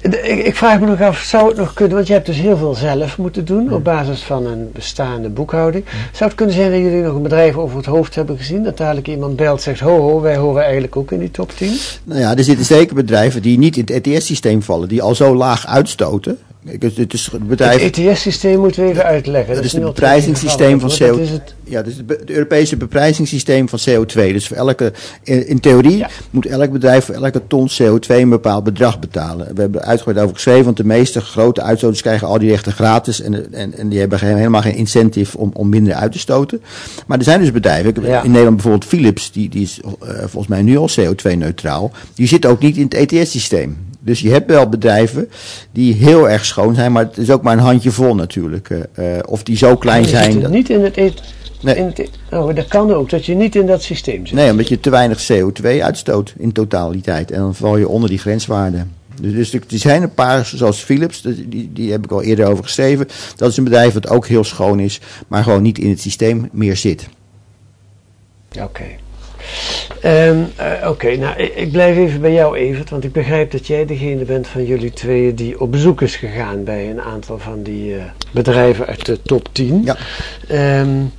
Ik, 0.00 0.44
ik, 0.44 0.56
vraag 0.56 0.80
me 0.80 0.86
nog 0.86 1.00
af, 1.00 1.18
zou 1.18 1.48
het 1.48 1.56
nog 1.56 1.72
kunnen, 1.74 1.94
want 1.94 2.06
je 2.06 2.12
hebt 2.12 2.26
dus 2.26 2.36
heel 2.36 2.56
veel 2.56 2.74
zelf 2.74 3.18
moeten 3.18 3.44
doen 3.44 3.72
op 3.72 3.84
basis 3.84 4.22
van 4.22 4.46
een 4.46 4.70
bestaande 4.72 5.28
boekhouding. 5.28 5.84
Zou 6.12 6.30
het 6.30 6.34
kunnen 6.34 6.54
zijn 6.54 6.70
dat 6.70 6.80
jullie 6.80 7.02
nog 7.02 7.14
een 7.14 7.22
bedrijf 7.22 7.56
over 7.56 7.76
het 7.76 7.86
hoofd 7.86 8.14
hebben 8.14 8.36
gezien, 8.36 8.62
dat 8.62 8.76
dadelijk 8.76 9.08
iemand 9.08 9.36
belt 9.36 9.62
zegt, 9.62 9.80
ho 9.80 10.00
ho, 10.00 10.20
wij 10.20 10.36
horen 10.36 10.62
eigenlijk 10.62 10.96
ook 10.96 11.12
in 11.12 11.18
die 11.18 11.30
top 11.30 11.50
10? 11.50 11.76
Nou 12.04 12.20
ja, 12.20 12.36
er 12.36 12.44
zitten 12.44 12.66
zeker 12.66 12.94
bedrijven 12.94 13.42
die 13.42 13.58
niet 13.58 13.76
in 13.76 13.84
het 13.92 14.06
ETS-systeem 14.06 14.62
vallen, 14.62 14.88
die 14.88 15.02
al 15.02 15.14
zo 15.14 15.34
laag 15.34 15.66
uitstoten, 15.66 16.38
het, 16.64 17.14
is 17.14 17.28
het, 17.32 17.48
bedrijf, 17.48 17.82
het 17.82 17.98
ETS-systeem 17.98 18.58
moeten 18.58 18.82
we 18.84 18.90
even 18.90 19.04
uitleggen. 19.04 19.54
Dat, 19.54 19.64
is 19.64 19.72
het 19.72 19.82
beprijzingssysteem 19.82 20.80
van 20.80 20.90
CO2. 20.90 21.22
Ja, 21.64 21.82
dus 21.82 21.96
het, 21.96 22.30
Europese 22.30 22.76
beprijzingssysteem 22.76 23.68
van 23.68 23.78
CO2. 23.88 24.12
Dus 24.14 24.46
voor 24.48 24.56
elke, 24.56 24.92
in, 25.22 25.60
theorie 25.60 26.04
moet 26.30 26.46
elk 26.46 26.72
bedrijf 26.72 27.04
voor 27.04 27.14
elke 27.14 27.42
ton 27.46 27.68
CO2 27.82 28.06
een 28.06 28.28
bepaald 28.28 28.64
bedrag 28.64 28.98
betalen. 28.98 29.54
We 29.54 29.60
hebben 29.60 29.82
uitgebreid 29.82 30.22
over 30.22 30.34
geschreven, 30.34 30.64
want 30.64 30.76
de 30.76 30.84
meeste 30.84 31.20
grote 31.20 31.62
uitstoters 31.62 32.02
krijgen 32.02 32.28
al 32.28 32.38
die 32.38 32.50
rechten 32.50 32.72
gratis. 32.72 33.20
En, 33.20 33.52
en, 33.52 33.74
en 33.78 33.88
die 33.88 33.98
hebben 33.98 34.18
geen, 34.18 34.36
helemaal 34.36 34.62
geen 34.62 34.76
incentive 34.76 35.38
om, 35.38 35.50
om 35.52 35.68
minder 35.68 35.94
uit 35.94 36.12
te 36.12 36.18
stoten. 36.18 36.62
Maar 37.06 37.18
er 37.18 37.24
zijn 37.24 37.40
dus 37.40 37.52
bedrijven, 37.52 37.94
in 37.96 38.30
Nederland 38.30 38.54
bijvoorbeeld 38.54 38.84
Philips, 38.84 39.32
die, 39.32 39.48
die 39.48 39.62
is 39.62 39.80
uh, 39.84 40.10
volgens 40.18 40.46
mij 40.46 40.62
nu 40.62 40.76
al 40.76 40.90
CO2-neutraal. 41.00 41.90
Die 42.14 42.26
zit 42.26 42.46
ook 42.46 42.60
niet 42.60 42.76
in 42.76 42.88
het 42.88 42.94
ETS-systeem. 42.94 43.76
Dus 44.00 44.20
je 44.20 44.30
hebt 44.30 44.50
wel 44.50 44.68
bedrijven 44.68 45.30
die 45.72 45.94
heel 45.94 46.28
erg 46.28 46.44
schoon 46.44 46.74
zijn, 46.74 46.92
maar 46.92 47.04
het 47.04 47.18
is 47.18 47.30
ook 47.30 47.42
maar 47.42 47.52
een 47.52 47.58
handje 47.58 47.90
vol 47.90 48.14
natuurlijk. 48.14 48.68
Uh, 48.70 49.06
of 49.26 49.42
die 49.42 49.56
zo 49.56 49.76
klein 49.76 50.04
zijn. 50.04 50.40
Dat... 50.40 50.50
Niet 50.50 50.70
in 50.70 50.84
het, 50.84 50.96
nee. 51.60 51.74
in 51.74 51.84
het 51.84 52.10
oh, 52.30 52.54
dat 52.54 52.68
kan 52.68 52.92
ook, 52.92 53.10
dat 53.10 53.26
je 53.26 53.34
niet 53.34 53.56
in 53.56 53.66
dat 53.66 53.82
systeem 53.82 54.26
zit. 54.26 54.36
Nee, 54.36 54.50
omdat 54.50 54.68
je 54.68 54.80
te 54.80 54.90
weinig 54.90 55.28
CO2 55.32 55.64
uitstoot 55.64 56.34
in 56.38 56.52
totaliteit. 56.52 57.30
En 57.30 57.40
dan 57.40 57.54
val 57.54 57.76
je 57.76 57.88
onder 57.88 58.08
die 58.08 58.18
grenswaarden. 58.18 58.92
Dus, 59.20 59.50
dus 59.50 59.52
er 59.52 59.78
zijn 59.78 60.02
een 60.02 60.14
paar, 60.14 60.46
zoals 60.46 60.78
Philips, 60.78 61.22
die, 61.22 61.70
die 61.72 61.90
heb 61.90 62.04
ik 62.04 62.10
al 62.10 62.22
eerder 62.22 62.46
over 62.46 62.64
geschreven. 62.64 63.08
Dat 63.36 63.50
is 63.50 63.56
een 63.56 63.64
bedrijf 63.64 63.92
dat 63.92 64.08
ook 64.08 64.26
heel 64.26 64.44
schoon 64.44 64.80
is, 64.80 65.00
maar 65.28 65.42
gewoon 65.42 65.62
niet 65.62 65.78
in 65.78 65.90
het 65.90 66.00
systeem 66.00 66.48
meer 66.52 66.76
zit. 66.76 67.08
Oké. 68.62 68.84
Um, 70.04 70.46
Oké, 70.86 71.16
nou 71.16 71.36
ik, 71.36 71.54
ik, 71.54 71.72
blijf 71.72 71.96
even 71.96 72.20
bij 72.20 72.32
jou 72.32 72.56
Evert, 72.56 72.90
want 72.90 73.04
ik 73.04 73.12
begrijp 73.12 73.50
dat 73.50 73.66
jij 73.66 73.86
degene 73.86 74.24
bent 74.24 74.46
van 74.46 74.64
jullie 74.64 74.92
tweeën 74.92 75.34
die 75.34 75.60
op 75.60 75.70
bezoek 75.70 76.02
is 76.02 76.16
gegaan 76.16 76.64
bij 76.64 76.90
een 76.90 77.00
aantal 77.00 77.38
van 77.38 77.62
die 77.62 77.94
uh, 77.94 78.02
bedrijven 78.30 78.86
uit 78.86 79.06
de 79.06 79.22
top 79.22 79.48
10. 79.52 79.82
Ja. 79.84 79.96
Um, 80.80 81.12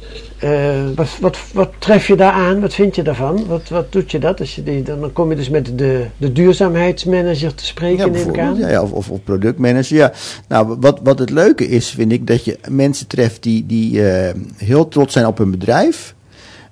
uh, 0.44 0.96
wat, 0.96 1.18
wat, 1.20 1.38
wat 1.54 1.70
tref 1.80 2.08
je 2.08 2.16
daar 2.16 2.32
aan? 2.32 2.60
Wat 2.60 2.74
vind 2.74 2.96
je 2.96 3.02
daarvan? 3.02 3.46
Wat, 3.48 3.70
wat 3.70 3.92
doet 3.92 4.12
je 4.12 4.20
dat? 4.20 4.40
Als 4.40 4.56
je 4.56 4.64
die, 4.64 4.84
dan 4.84 5.14
kom 5.14 5.30
je 5.30 5.36
dus 5.36 5.50
met 5.50 5.78
de, 5.78 6.06
de 6.18 6.32
duurzaamheidsmanager 6.32 7.56
te 7.56 7.66
spreken, 7.66 8.06
ja, 8.06 8.12
neem 8.12 8.30
ik 8.30 8.40
aan. 8.40 8.58
Ja, 8.58 8.82
of, 8.82 8.92
of, 8.92 9.10
of, 9.10 9.24
productmanager. 9.24 9.96
Ja. 9.96 10.14
Nou, 10.48 10.76
wat, 10.80 11.00
wat 11.04 11.20
het 11.20 11.30
leuke 11.30 11.68
is, 11.68 11.90
vind 11.90 12.12
ik, 12.12 12.28
dat 12.28 12.46
je 12.46 12.58
mensen 12.70 13.08
treft 13.08 13.44
die, 13.44 13.66
die 13.66 13.94
uh, 13.94 14.30
heel 14.58 14.88
trots 14.88 15.14
zijn 15.14 15.26
op 15.26 15.38
hun 15.38 15.52
bedrijf. 15.52 16.16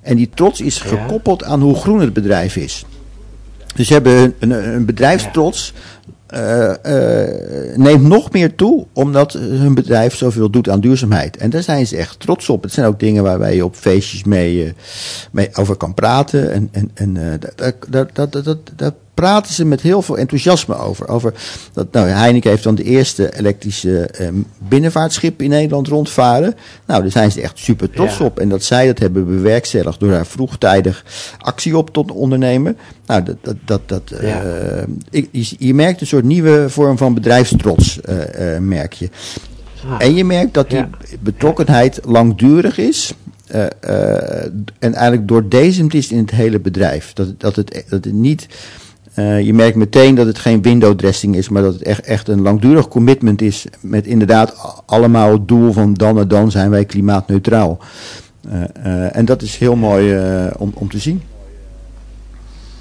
En 0.09 0.15
die 0.15 0.29
trots 0.33 0.61
is 0.61 0.79
gekoppeld 0.79 1.43
aan 1.43 1.61
hoe 1.61 1.75
groen 1.75 1.99
het 1.99 2.13
bedrijf 2.13 2.55
is. 2.55 2.85
Dus 3.75 3.87
ze 3.87 3.93
hebben 3.93 4.33
een, 4.39 4.51
een, 4.51 4.85
bedrijfstrots 4.85 5.73
uh, 6.33 6.73
uh, 6.85 7.75
neemt 7.75 8.03
nog 8.03 8.31
meer 8.31 8.55
toe 8.55 8.85
omdat 8.93 9.33
hun 9.33 9.73
bedrijf 9.73 10.15
zoveel 10.15 10.49
doet 10.49 10.69
aan 10.69 10.79
duurzaamheid. 10.79 11.37
En 11.37 11.49
daar 11.49 11.63
zijn 11.63 11.87
ze 11.87 11.97
echt 11.97 12.19
trots 12.19 12.49
op. 12.49 12.63
Het 12.63 12.73
zijn 12.73 12.85
ook 12.87 12.99
dingen 12.99 13.23
waar 13.23 13.53
je 13.53 13.65
op 13.65 13.75
feestjes 13.75 14.23
mee, 14.23 14.65
uh, 14.65 14.71
mee 15.31 15.49
over 15.53 15.75
kan 15.75 15.93
praten. 15.93 16.51
En, 16.51 16.69
en, 16.71 16.91
en 16.93 17.39
dat, 17.39 17.75
dat, 17.89 18.09
dat, 18.13 18.43
dat, 18.43 18.59
dat, 18.75 18.93
praten 19.19 19.53
ze 19.53 19.65
met 19.65 19.81
heel 19.81 20.01
veel 20.01 20.17
enthousiasme 20.17 20.75
over. 20.75 21.07
over 21.07 21.33
dat, 21.73 21.91
nou, 21.91 22.07
Heineken 22.07 22.49
heeft 22.49 22.63
dan 22.63 22.75
de 22.75 22.83
eerste 22.83 23.37
elektrische 23.37 24.05
eh, 24.05 24.27
binnenvaartschip 24.57 25.41
in 25.41 25.49
Nederland 25.49 25.87
rondvaren. 25.87 26.55
Nou, 26.85 27.01
daar 27.01 27.11
zijn 27.11 27.31
ze 27.31 27.41
echt 27.41 27.57
super 27.57 27.89
trots 27.89 28.19
op. 28.19 28.39
En 28.39 28.49
dat 28.49 28.63
zij 28.63 28.87
dat 28.87 28.99
hebben 28.99 29.25
bewerkstelligd 29.25 29.99
door 29.99 30.09
daar 30.09 30.25
vroegtijdig 30.25 31.05
actie 31.37 31.77
op 31.77 31.93
te 31.93 32.13
ondernemen. 32.13 32.77
Nou, 33.05 33.23
dat, 33.23 33.37
dat, 33.41 33.55
dat, 33.65 33.87
dat 33.87 34.13
ja. 34.21 34.43
uh, 35.11 35.23
je, 35.31 35.55
je, 35.57 35.73
merkt 35.73 36.01
een 36.01 36.07
soort 36.07 36.25
nieuwe 36.25 36.69
vorm 36.69 36.97
van 36.97 37.13
bedrijfstrots, 37.13 37.99
uh, 38.09 38.57
merk 38.57 38.93
je. 38.93 39.09
Ah. 39.87 39.95
En 39.97 40.15
je 40.15 40.25
merkt 40.25 40.53
dat 40.53 40.69
die 40.69 40.85
betrokkenheid 41.19 41.99
langdurig 42.03 42.77
is. 42.77 43.13
Uh, 43.55 43.65
uh, 43.89 44.43
en 44.79 44.93
eigenlijk 44.93 45.27
doordezemd 45.27 45.93
is 45.93 46.11
in 46.11 46.17
het 46.17 46.31
hele 46.31 46.59
bedrijf. 46.59 47.13
Dat, 47.13 47.39
dat, 47.39 47.55
het, 47.55 47.85
dat 47.89 48.05
het 48.05 48.13
niet 48.13 48.47
uh, 49.19 49.41
je 49.41 49.53
merkt 49.53 49.75
meteen 49.75 50.15
dat 50.15 50.25
het 50.25 50.39
geen 50.39 50.61
window 50.61 50.97
dressing 50.97 51.35
is, 51.35 51.49
maar 51.49 51.61
dat 51.61 51.73
het 51.73 51.83
echt, 51.83 52.01
echt 52.01 52.27
een 52.27 52.41
langdurig 52.41 52.87
commitment 52.87 53.41
is 53.41 53.65
met 53.79 54.05
inderdaad 54.05 54.81
allemaal 54.85 55.31
het 55.31 55.47
doel 55.47 55.71
van 55.71 55.93
dan 55.93 56.19
en 56.19 56.27
dan 56.27 56.51
zijn 56.51 56.69
wij 56.69 56.85
klimaatneutraal. 56.85 57.77
Uh, 58.45 58.53
uh, 58.85 59.15
en 59.15 59.25
dat 59.25 59.41
is 59.41 59.57
heel 59.57 59.75
mooi 59.75 60.19
om, 60.57 60.71
om 60.73 60.89
te 60.89 60.99
zien. 60.99 61.21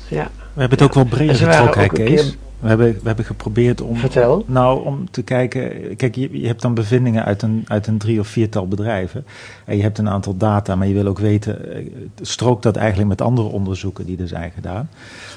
Ja. 0.08 0.30
We 0.52 0.60
hebben 0.60 0.78
het 0.78 0.88
ook 0.88 0.94
wel 0.94 1.04
breder 1.04 1.34
getrokken, 1.34 1.90
Kees. 1.90 2.36
We 2.58 2.68
hebben, 2.68 2.92
we 2.92 3.06
hebben 3.06 3.24
geprobeerd 3.24 3.80
om, 3.80 3.96
Vertel. 3.96 4.44
Nou, 4.46 4.84
om 4.84 5.10
te 5.10 5.22
kijken. 5.22 5.96
Kijk, 5.96 6.14
je, 6.14 6.40
je 6.40 6.46
hebt 6.46 6.62
dan 6.62 6.74
bevindingen 6.74 7.24
uit 7.24 7.42
een, 7.42 7.64
uit 7.68 7.86
een 7.86 7.98
drie 7.98 8.20
of 8.20 8.28
viertal 8.28 8.68
bedrijven. 8.68 9.24
En 9.64 9.76
je 9.76 9.82
hebt 9.82 9.98
een 9.98 10.08
aantal 10.08 10.36
data, 10.36 10.76
maar 10.76 10.86
je 10.86 10.94
wil 10.94 11.06
ook 11.06 11.18
weten. 11.18 11.58
strookt 12.20 12.62
dat 12.62 12.76
eigenlijk 12.76 13.08
met 13.08 13.20
andere 13.20 13.48
onderzoeken 13.48 14.06
die 14.06 14.18
er 14.20 14.28
zijn 14.28 14.50
gedaan? 14.54 14.88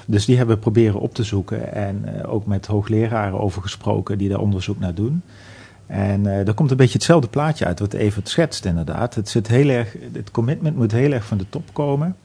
Dus 0.05 0.25
die 0.25 0.37
hebben 0.37 0.55
we 0.55 0.61
proberen 0.61 0.99
op 0.99 1.13
te 1.13 1.23
zoeken 1.23 1.73
en 1.73 2.05
uh, 2.05 2.33
ook 2.33 2.45
met 2.45 2.65
hoogleraren 2.65 3.39
over 3.39 3.61
gesproken 3.61 4.17
die 4.17 4.29
daar 4.29 4.39
onderzoek 4.39 4.79
naar 4.79 4.93
doen. 4.93 5.21
En 5.87 6.23
uh, 6.23 6.47
er 6.47 6.53
komt 6.53 6.71
een 6.71 6.77
beetje 6.77 6.93
hetzelfde 6.93 7.27
plaatje 7.27 7.65
uit 7.65 7.79
wat 7.79 7.93
Evert 7.93 8.29
schetst 8.29 8.65
inderdaad. 8.65 9.15
Het, 9.15 9.29
zit 9.29 9.47
heel 9.47 9.69
erg, 9.69 9.95
het 10.13 10.31
commitment 10.31 10.75
moet 10.75 10.91
heel 10.91 11.11
erg 11.11 11.25
van 11.25 11.37
de 11.37 11.45
top 11.49 11.69
komen. 11.73 12.15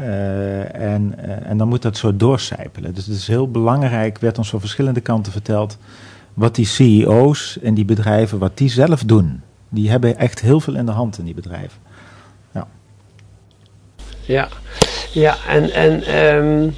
Uh, 0.00 0.74
en, 0.74 1.14
en 1.44 1.56
dan 1.56 1.68
moet 1.68 1.82
dat 1.82 1.96
zo 1.96 2.16
doorcijpelen. 2.16 2.94
Dus 2.94 3.06
het 3.06 3.16
is 3.16 3.26
heel 3.26 3.50
belangrijk, 3.50 4.18
werd 4.18 4.38
ons 4.38 4.50
van 4.50 4.60
verschillende 4.60 5.00
kanten 5.00 5.32
verteld, 5.32 5.78
wat 6.34 6.54
die 6.54 6.66
CEO's 6.66 7.58
en 7.62 7.74
die 7.74 7.84
bedrijven, 7.84 8.38
wat 8.38 8.58
die 8.58 8.68
zelf 8.70 9.04
doen. 9.04 9.40
Die 9.68 9.90
hebben 9.90 10.16
echt 10.16 10.40
heel 10.40 10.60
veel 10.60 10.74
in 10.76 10.86
de 10.86 10.92
hand 10.92 11.18
in 11.18 11.24
die 11.24 11.34
bedrijven. 11.34 11.86
Ja, 14.28 14.48
ja 15.12 15.36
en, 15.48 15.70
en 15.72 16.02
ehm, 16.02 16.70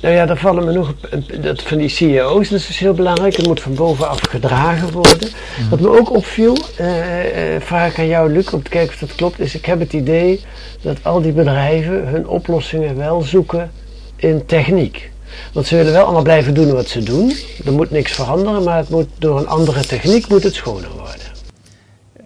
nou 0.00 0.14
ja, 0.14 0.26
daar 0.26 0.38
vallen 0.38 0.64
me 0.64 0.72
nog 0.72 0.94
dat 1.40 1.62
van 1.62 1.78
die 1.78 1.88
CEO's, 1.88 2.48
dat 2.48 2.58
is 2.58 2.78
heel 2.78 2.94
belangrijk. 2.94 3.36
Het 3.36 3.46
moet 3.46 3.60
van 3.60 3.74
bovenaf 3.74 4.20
gedragen 4.20 4.92
worden. 4.92 5.28
Wat 5.70 5.80
me 5.80 5.98
ook 5.98 6.14
opviel, 6.14 6.56
uh, 6.80 6.86
uh, 6.86 7.60
vraag 7.60 7.90
ik 7.90 7.98
aan 7.98 8.06
jou, 8.06 8.32
Luc, 8.32 8.52
om 8.52 8.62
te 8.62 8.70
kijken 8.70 8.94
of 8.94 9.00
dat 9.00 9.14
klopt, 9.14 9.40
is 9.40 9.54
ik 9.54 9.64
heb 9.64 9.80
het 9.80 9.92
idee 9.92 10.40
dat 10.80 10.96
al 11.02 11.20
die 11.20 11.32
bedrijven 11.32 12.08
hun 12.08 12.28
oplossingen 12.28 12.96
wel 12.96 13.20
zoeken 13.20 13.70
in 14.16 14.46
techniek. 14.46 15.10
Want 15.52 15.66
ze 15.66 15.76
willen 15.76 15.92
wel 15.92 16.04
allemaal 16.04 16.22
blijven 16.22 16.54
doen 16.54 16.72
wat 16.72 16.88
ze 16.88 17.02
doen. 17.02 17.32
Er 17.64 17.72
moet 17.72 17.90
niks 17.90 18.12
veranderen, 18.12 18.62
maar 18.62 18.76
het 18.76 18.88
moet, 18.88 19.08
door 19.18 19.38
een 19.38 19.48
andere 19.48 19.86
techniek 19.86 20.28
moet 20.28 20.42
het 20.42 20.54
schoner 20.54 20.90
worden. 20.90 21.19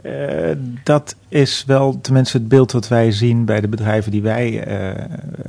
Uh, 0.07 0.57
dat 0.83 1.17
is 1.29 1.64
wel 1.67 2.01
tenminste 2.01 2.37
het 2.37 2.49
beeld 2.49 2.73
wat 2.73 2.88
wij 2.88 3.12
zien 3.12 3.45
bij 3.45 3.61
de 3.61 3.69
bedrijven 3.69 4.11
die 4.11 4.23
wij 4.23 4.69
uh, 4.69 5.05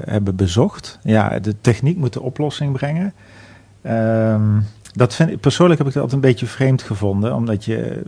hebben 0.05 0.35
bezocht. 0.35 0.99
Ja, 1.03 1.39
de 1.39 1.55
techniek 1.61 1.97
moet 1.97 2.13
de 2.13 2.21
oplossing 2.21 2.73
brengen. 2.73 3.13
Uh, 3.85 4.41
dat 4.93 5.15
vind, 5.15 5.39
persoonlijk 5.39 5.79
heb 5.79 5.87
ik 5.87 5.93
dat 5.93 6.11
een 6.11 6.19
beetje 6.19 6.45
vreemd 6.45 6.81
gevonden, 6.81 7.35
omdat 7.35 7.65
je, 7.65 8.01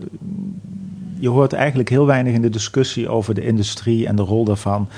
je 1.20 1.30
hoort 1.30 1.54
eigenlijk 1.54 1.90
heel 1.90 2.06
weinig 2.06 2.34
in 2.34 2.42
de 2.42 2.50
discussie 2.50 3.10
over 3.10 3.34
de 3.34 3.46
industrie 3.46 4.08
en 4.08 4.16
de 4.16 4.22
rol 4.22 4.44
daarvan. 4.44 4.90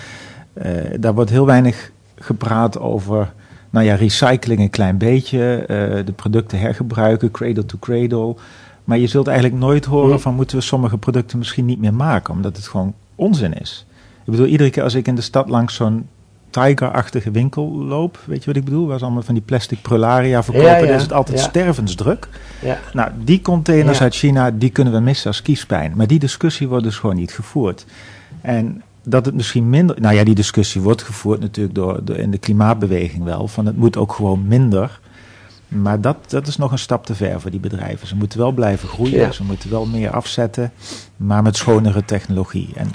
Uh, 0.53 0.65
daar 0.99 1.13
wordt 1.13 1.29
heel 1.29 1.45
weinig 1.45 1.91
gepraat 2.15 2.79
over 2.79 3.33
nou 3.69 3.85
ja, 3.85 3.95
recycling 3.95 4.59
een 4.59 4.69
klein 4.69 4.97
beetje, 4.97 5.63
de 6.05 6.13
producten 6.15 6.59
hergebruiken, 6.59 7.31
cradle 7.31 7.65
to 7.65 7.77
cradle. 7.79 8.35
Maar 8.89 8.97
je 8.97 9.07
zult 9.07 9.27
eigenlijk 9.27 9.59
nooit 9.59 9.85
horen 9.85 10.19
van 10.19 10.35
moeten 10.35 10.57
we 10.57 10.63
sommige 10.63 10.97
producten 10.97 11.37
misschien 11.37 11.65
niet 11.65 11.79
meer 11.79 11.93
maken, 11.93 12.33
omdat 12.33 12.55
het 12.57 12.67
gewoon 12.67 12.93
onzin 13.15 13.53
is. 13.53 13.85
Ik 14.25 14.31
bedoel, 14.31 14.45
iedere 14.45 14.69
keer 14.69 14.83
als 14.83 14.93
ik 14.93 15.07
in 15.07 15.15
de 15.15 15.21
stad 15.21 15.49
langs 15.49 15.75
zo'n 15.75 16.07
Tiger-achtige 16.49 17.31
winkel 17.31 17.71
loop, 17.71 18.19
weet 18.25 18.39
je 18.39 18.45
wat 18.45 18.55
ik 18.55 18.63
bedoel? 18.63 18.87
Waar 18.87 18.97
ze 18.97 19.03
allemaal 19.03 19.23
van 19.23 19.33
die 19.33 19.43
plastic 19.43 19.81
prularia 19.81 20.43
verkopen, 20.43 20.69
ja, 20.69 20.79
dan 20.79 20.95
is 20.95 21.01
het 21.01 21.13
altijd 21.13 21.39
stervensdruk. 21.39 22.27
Nou, 22.93 23.11
die 23.23 23.41
containers 23.41 24.01
uit 24.01 24.15
China, 24.15 24.51
die 24.51 24.69
kunnen 24.69 24.93
we 24.93 24.99
missen 24.99 25.27
als 25.27 25.41
kiespijn. 25.41 25.93
Maar 25.95 26.07
die 26.07 26.19
discussie 26.19 26.67
wordt 26.67 26.83
dus 26.83 26.97
gewoon 26.97 27.15
niet 27.15 27.33
gevoerd. 27.33 27.85
En 28.41 28.81
dat 29.03 29.25
het 29.25 29.35
misschien 29.35 29.69
minder. 29.69 30.01
Nou 30.01 30.15
ja, 30.15 30.23
die 30.23 30.35
discussie 30.35 30.81
wordt 30.81 31.01
gevoerd 31.01 31.39
natuurlijk 31.39 31.75
door, 31.75 31.99
door 32.03 32.17
in 32.17 32.31
de 32.31 32.37
klimaatbeweging 32.37 33.23
wel. 33.23 33.47
Van 33.47 33.65
het 33.65 33.77
moet 33.77 33.97
ook 33.97 34.13
gewoon 34.13 34.47
minder. 34.47 34.99
Maar 35.69 36.01
dat, 36.01 36.17
dat 36.27 36.47
is 36.47 36.57
nog 36.57 36.71
een 36.71 36.79
stap 36.79 37.05
te 37.05 37.15
ver 37.15 37.41
voor 37.41 37.51
die 37.51 37.59
bedrijven. 37.59 38.07
Ze 38.07 38.15
moeten 38.15 38.39
wel 38.39 38.51
blijven 38.51 38.89
groeien, 38.89 39.33
ze 39.33 39.43
moeten 39.43 39.69
wel 39.69 39.85
meer 39.85 40.11
afzetten, 40.11 40.71
maar 41.17 41.43
met 41.43 41.57
schonere 41.57 42.05
technologie. 42.05 42.69
En, 42.75 42.91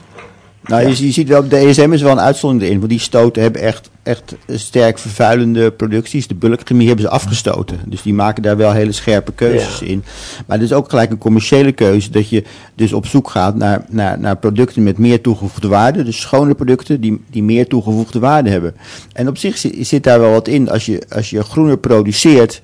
nou, 0.67 0.83
ja. 0.83 0.89
je, 0.89 1.07
je, 1.07 1.13
ziet 1.13 1.29
wel, 1.29 1.49
de 1.49 1.57
ESM 1.57 1.93
is 1.93 2.03
wel 2.03 2.13
een 2.13 2.21
uitzondering 2.21 2.63
erin, 2.67 2.79
want 2.79 2.91
die 2.91 3.01
stoten 3.01 3.43
hebben 3.43 3.61
echt, 3.61 3.91
echt 4.03 4.35
sterk 4.49 4.99
vervuilende 4.99 5.71
producties. 5.71 6.27
De 6.27 6.35
bulkchemie 6.35 6.87
hebben 6.87 7.05
ze 7.05 7.11
afgestoten, 7.11 7.81
dus 7.87 8.03
die 8.03 8.15
maken 8.15 8.43
daar 8.43 8.57
wel 8.57 8.73
hele 8.73 8.93
scherpe 8.93 9.33
keuzes 9.33 9.79
ja. 9.79 9.87
in. 9.87 10.05
Maar 10.47 10.59
het 10.59 10.67
is 10.67 10.73
ook 10.73 10.91
gelijk 10.91 11.11
een 11.11 11.19
commerciële 11.19 11.73
keuze, 11.73 12.11
dat 12.11 12.29
je 12.29 12.45
dus 12.75 12.93
op 12.93 13.07
zoek 13.07 13.31
gaat 13.31 13.57
naar, 13.57 13.85
naar, 13.89 14.19
naar 14.19 14.37
producten 14.37 14.83
met 14.83 14.99
meer 14.99 15.21
toegevoegde 15.21 15.69
waarde. 15.69 16.03
Dus 16.03 16.21
schone 16.21 16.55
producten 16.55 17.01
die, 17.01 17.25
die 17.31 17.43
meer 17.43 17.67
toegevoegde 17.67 18.19
waarde 18.19 18.51
hebben. 18.51 18.75
En 19.13 19.29
op 19.29 19.39
zich 19.39 19.59
zit, 19.59 19.87
zit 19.87 20.03
daar 20.03 20.21
wel 20.21 20.31
wat 20.31 20.49
in, 20.49 20.71
als 20.71 20.87
je, 20.87 21.03
als 21.09 21.31
je 21.31 21.43
groener 21.43 21.79
produceert, 21.79 22.61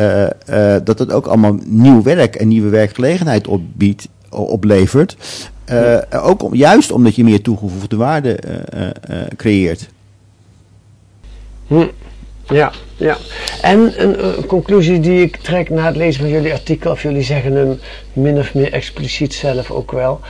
uh, 0.00 0.22
uh, 0.22 0.76
dat 0.84 0.98
het 0.98 1.12
ook 1.12 1.26
allemaal 1.26 1.58
nieuw 1.64 2.02
werk 2.02 2.34
en 2.34 2.48
nieuwe 2.48 2.68
werkgelegenheid 2.68 3.46
opbiedt, 3.46 4.08
oplevert. 4.28 5.16
Uh, 5.72 5.98
ook 6.10 6.42
om, 6.42 6.54
juist 6.54 6.90
omdat 6.90 7.14
je 7.16 7.24
meer 7.24 7.42
toegevoegde 7.42 7.96
waarde 7.96 8.38
uh, 8.74 9.20
creëert. 9.36 9.88
Hm. 11.66 11.86
Ja, 12.48 12.72
ja. 12.96 13.16
En 13.62 14.02
een, 14.02 14.26
een, 14.26 14.46
conclusie 14.46 15.00
die 15.00 15.22
ik 15.22 15.36
trek 15.36 15.70
na 15.70 15.86
het 15.86 15.96
lezen 15.96 16.20
van 16.20 16.30
jullie 16.30 16.52
artikel, 16.52 16.90
of 16.90 17.02
jullie 17.02 17.22
zeggen 17.22 17.52
hem 17.52 17.78
min 18.12 18.38
of 18.38 18.54
meer 18.54 18.72
expliciet 18.72 19.34
zelf 19.34 19.70
ook 19.70 19.92
wel. 19.92 20.20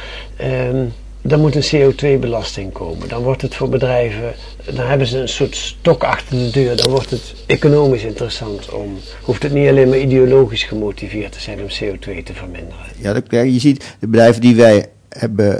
Um, 0.41 0.93
dan 1.23 1.41
moet 1.41 1.73
een 1.73 1.93
CO2-belasting 1.93 2.73
komen. 2.73 3.09
Dan 3.09 3.23
wordt 3.23 3.43
het 3.43 3.55
voor 3.55 3.69
bedrijven, 3.69 4.35
dan 4.65 4.87
hebben 4.87 5.07
ze 5.07 5.19
een 5.19 5.29
soort 5.29 5.57
stok 5.57 6.05
achter 6.05 6.39
de 6.39 6.51
deur. 6.51 6.77
Dan 6.77 6.91
wordt 6.91 7.11
het 7.11 7.35
economisch 7.47 8.03
interessant 8.03 8.71
om, 8.71 8.99
hoeft 9.23 9.43
het 9.43 9.53
niet 9.53 9.69
alleen 9.69 9.89
maar 9.89 9.99
ideologisch 9.99 10.65
gemotiveerd 10.65 11.33
te 11.33 11.41
zijn 11.41 11.61
om 11.61 11.67
CO2 11.67 12.23
te 12.25 12.35
verminderen. 12.35 12.85
Ja, 12.99 13.13
dat, 13.13 13.25
je 13.31 13.61
ziet 13.61 13.97
de 14.01 14.09
bedrijven 14.09 14.41
die 14.41 14.57
wij 14.57 14.87
hebben 15.17 15.59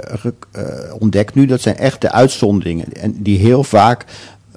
uh, 0.55 0.63
ontdekt 0.99 1.35
nu, 1.35 1.45
dat 1.45 1.61
zijn 1.61 1.77
echte 1.77 2.11
uitzonderingen. 2.11 2.93
En 2.93 3.23
die 3.23 3.39
heel 3.39 3.63
vaak 3.63 4.05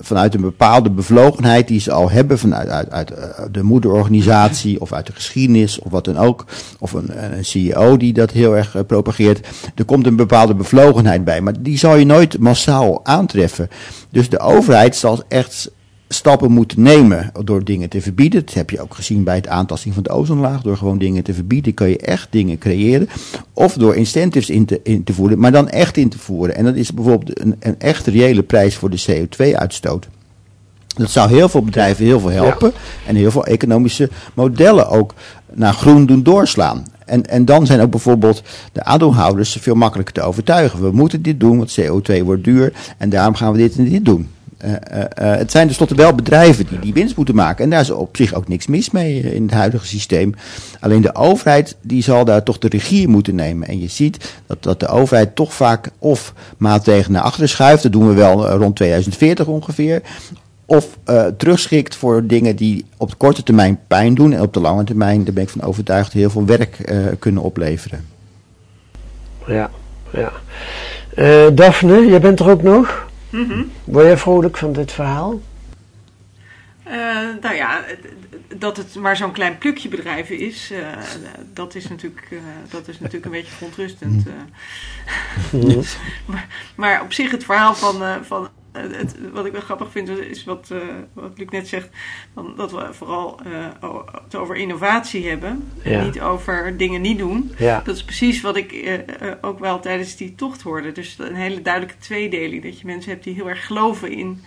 vanuit 0.01 0.35
een 0.35 0.41
bepaalde 0.41 0.91
bevlogenheid 0.91 1.69
die 1.69 1.81
ze 1.81 1.93
al 1.93 2.11
hebben 2.11 2.39
vanuit 2.39 2.69
uit, 2.69 2.91
uit, 2.91 3.13
de 3.51 3.63
moederorganisatie 3.63 4.81
of 4.81 4.93
uit 4.93 5.07
de 5.07 5.13
geschiedenis 5.13 5.79
of 5.79 5.91
wat 5.91 6.05
dan 6.05 6.17
ook, 6.17 6.45
of 6.79 6.93
een, 6.93 7.35
een 7.37 7.45
CEO 7.45 7.97
die 7.97 8.13
dat 8.13 8.31
heel 8.31 8.57
erg 8.57 8.75
uh, 8.75 8.83
propageert, 8.87 9.47
er 9.75 9.85
komt 9.85 10.07
een 10.07 10.17
bepaalde 10.17 10.55
bevlogenheid 10.55 11.25
bij, 11.25 11.41
maar 11.41 11.63
die 11.63 11.79
zal 11.79 11.97
je 11.97 12.05
nooit 12.05 12.39
massaal 12.39 13.01
aantreffen. 13.05 13.69
Dus 14.11 14.29
de 14.29 14.39
overheid 14.39 14.97
zal 14.97 15.23
echt 15.29 15.71
stappen 16.13 16.51
moeten 16.51 16.83
nemen 16.83 17.33
door 17.45 17.65
dingen 17.65 17.89
te 17.89 18.01
verbieden. 18.01 18.45
Dat 18.45 18.55
heb 18.55 18.71
je 18.71 18.81
ook 18.81 18.95
gezien 18.95 19.25
bij 19.25 19.35
het 19.35 19.49
aantasting 19.49 19.95
van 19.95 20.03
de 20.03 20.11
ozonlaag. 20.11 20.63
Door 20.63 20.77
gewoon 20.77 20.99
dingen 20.99 21.23
te 21.23 21.35
verbieden 21.35 21.75
kan 21.75 21.89
je 21.89 21.99
echt 21.99 22.29
dingen 22.31 22.59
creëren. 22.59 23.09
Of 23.53 23.75
door 23.75 23.97
incentives 23.97 24.51
in 24.51 24.65
te, 24.65 24.81
in 24.83 25.05
te 25.05 25.13
voeren, 25.13 25.39
maar 25.39 25.53
dan 25.53 25.69
echt 25.69 25.97
in 25.97 26.09
te 26.09 26.19
voeren. 26.19 26.57
En 26.57 26.65
dat 26.65 26.75
is 26.75 26.93
bijvoorbeeld 26.93 27.41
een, 27.41 27.57
een 27.61 27.79
echt 27.79 28.07
reële 28.07 28.43
prijs 28.43 28.77
voor 28.77 28.91
de 28.91 29.05
CO2-uitstoot. 29.11 30.09
Dat 30.87 31.11
zou 31.11 31.29
heel 31.29 31.49
veel 31.49 31.65
bedrijven 31.65 32.05
heel 32.05 32.21
veel 32.21 32.31
helpen. 32.31 32.73
En 33.07 33.17
heel 33.17 33.31
veel 33.31 33.47
economische 33.47 34.11
modellen 34.35 34.89
ook 34.89 35.15
naar 35.53 35.75
groen 35.75 36.07
doen 36.07 36.23
doorslaan. 36.23 36.85
En, 37.07 37.27
en 37.27 37.45
dan 37.45 37.67
zijn 37.67 37.81
ook 37.81 37.91
bijvoorbeeld 37.91 38.43
de 38.73 38.85
aandeelhouders 38.85 39.57
veel 39.61 39.75
makkelijker 39.75 40.15
te 40.15 40.23
overtuigen. 40.23 40.83
We 40.83 40.91
moeten 40.91 41.23
dit 41.23 41.41
doen, 41.41 41.59
want 41.59 41.81
CO2 41.81 42.25
wordt 42.25 42.45
duur. 42.45 42.73
En 42.99 43.11
daarom 43.11 43.35
gaan 43.35 43.53
we 43.53 43.59
dit 43.59 43.77
en 43.77 43.89
dit 43.89 44.05
doen. 44.05 44.29
Uh, 44.65 44.71
uh, 44.71 45.05
het 45.15 45.51
zijn 45.51 45.67
tenslotte 45.67 45.95
wel 45.95 46.15
bedrijven 46.15 46.67
die 46.67 46.79
die 46.79 46.93
winst 46.93 47.17
moeten 47.17 47.35
maken. 47.35 47.65
En 47.65 47.71
daar 47.71 47.81
is 47.81 47.91
op 47.91 48.17
zich 48.17 48.35
ook 48.35 48.49
niks 48.49 48.67
mis 48.67 48.91
mee 48.91 49.21
in 49.21 49.43
het 49.43 49.53
huidige 49.53 49.87
systeem. 49.87 50.35
Alleen 50.81 51.03
de 51.03 51.15
overheid 51.15 51.77
die 51.81 52.03
zal 52.03 52.25
daar 52.25 52.43
toch 52.43 52.59
de 52.59 52.69
regie 52.69 53.09
moeten 53.09 53.35
nemen. 53.35 53.69
En 53.69 53.81
je 53.81 53.89
ziet 53.89 54.35
dat, 54.47 54.63
dat 54.63 54.81
de 54.81 54.89
overheid 54.89 55.35
toch 55.37 55.55
vaak 55.55 55.91
of 55.99 56.35
maatregelen 56.57 57.13
naar 57.13 57.23
achteren 57.23 57.49
schuift. 57.49 57.83
Dat 57.83 57.93
doen 57.93 58.09
we 58.09 58.15
wel 58.15 58.49
rond 58.49 58.77
2040 58.77 59.47
ongeveer. 59.47 60.03
Of 60.67 60.99
terugschikt 61.37 61.97
voor 61.97 62.27
dingen 62.27 62.57
die 62.57 62.85
op 62.97 63.11
de 63.11 63.17
korte 63.17 63.43
termijn 63.43 63.79
pijn 63.87 64.15
doen. 64.15 64.33
En 64.33 64.43
op 64.43 64.55
de 64.55 64.61
lange 64.61 64.85
termijn, 64.85 65.25
daar 65.25 65.35
ben 65.35 65.43
ik 65.43 65.49
van 65.49 65.63
overtuigd, 65.63 66.13
heel 66.13 66.31
veel 66.31 66.45
werk 66.45 66.93
kunnen 67.19 67.43
opleveren. 67.43 68.05
Ja, 69.47 69.71
ja. 70.11 70.33
Daphne, 71.51 72.07
jij 72.07 72.21
bent 72.21 72.41
er 72.41 72.51
ook 72.51 72.63
nog? 72.63 73.09
Mm 73.31 73.49
-hmm. 73.49 73.71
Word 73.85 74.05
jij 74.05 74.17
vrolijk 74.17 74.57
van 74.57 74.73
dit 74.73 74.93
verhaal? 74.93 75.41
Uh, 76.87 76.95
nou 77.41 77.55
ja, 77.55 77.85
dat 78.57 78.77
het 78.77 78.95
maar 78.95 79.17
zo'n 79.17 79.33
klein 79.33 79.59
plukje 79.59 79.89
bedrijven 79.89 80.39
is, 80.39 80.71
uh, 80.73 80.79
dat, 81.53 81.75
is 81.75 81.89
natuurlijk, 81.89 82.29
uh, 82.31 82.41
dat 82.71 82.89
is 82.89 82.99
natuurlijk 82.99 83.25
een 83.25 83.31
beetje 83.31 83.53
verontrustend. 83.53 84.25
Mm. 85.51 85.83
maar, 86.27 86.47
maar, 86.75 87.03
op 87.03 87.13
zich 87.13 87.31
het 87.31 87.45
verhaal 87.45 87.75
van, 87.75 88.25
van 88.25 88.49
het, 88.73 89.17
wat 89.33 89.47
ik 89.47 89.53
wel 89.53 89.61
grappig 89.61 89.91
vind, 89.91 90.09
is 90.09 90.45
wat, 90.45 90.69
uh, 90.73 90.79
wat 91.13 91.39
Luc 91.39 91.49
net 91.49 91.69
zegt: 91.69 91.89
van 92.35 92.55
dat 92.57 92.71
we 92.71 92.89
vooral 92.91 93.41
uh, 93.47 93.93
het 94.25 94.35
over 94.35 94.57
innovatie 94.57 95.29
hebben. 95.29 95.69
Ja. 95.85 95.91
En 95.91 96.05
niet 96.05 96.21
over 96.21 96.77
dingen 96.77 97.01
niet 97.01 97.19
doen. 97.19 97.53
Ja. 97.59 97.83
Dat 97.85 97.97
is 97.97 98.05
precies 98.05 98.41
wat 98.41 98.57
ik 98.57 98.73
uh, 98.73 98.99
ook 99.41 99.59
wel 99.59 99.81
tijdens 99.81 100.17
die 100.17 100.35
tocht 100.35 100.63
hoorde. 100.63 100.93
Dus 100.93 101.17
een 101.19 101.35
hele 101.35 101.63
duidelijke 101.63 101.99
tweedeling. 101.99 102.63
Dat 102.63 102.81
je 102.81 102.87
mensen 102.87 103.11
hebt 103.11 103.25
die 103.25 103.35
heel 103.35 103.49
erg 103.49 103.67
geloven 103.67 104.13
in, 104.13 104.43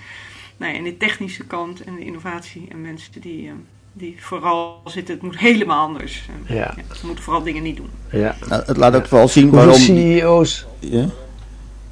nou 0.57 0.71
ja, 0.71 0.77
in 0.77 0.83
de 0.83 0.97
technische 0.97 1.45
kant 1.45 1.83
en 1.83 1.95
de 1.95 2.05
innovatie. 2.05 2.67
En 2.71 2.81
mensen 2.81 3.21
die. 3.21 3.51
die 3.93 4.15
vooral 4.19 4.81
zitten, 4.85 5.13
het 5.13 5.23
moet 5.23 5.37
helemaal 5.37 5.87
anders. 5.87 6.25
Ja. 6.47 6.55
ja 6.55 6.95
ze 6.95 7.05
moeten 7.05 7.23
vooral 7.23 7.43
dingen 7.43 7.63
niet 7.63 7.77
doen. 7.77 7.89
Ja. 8.11 8.35
Nou, 8.47 8.63
het 8.65 8.77
laat 8.77 8.95
ook 8.95 9.07
wel 9.07 9.27
zien 9.27 9.49
waarom. 9.49 9.75
CEO's. 9.75 10.65
Ja? 10.79 11.09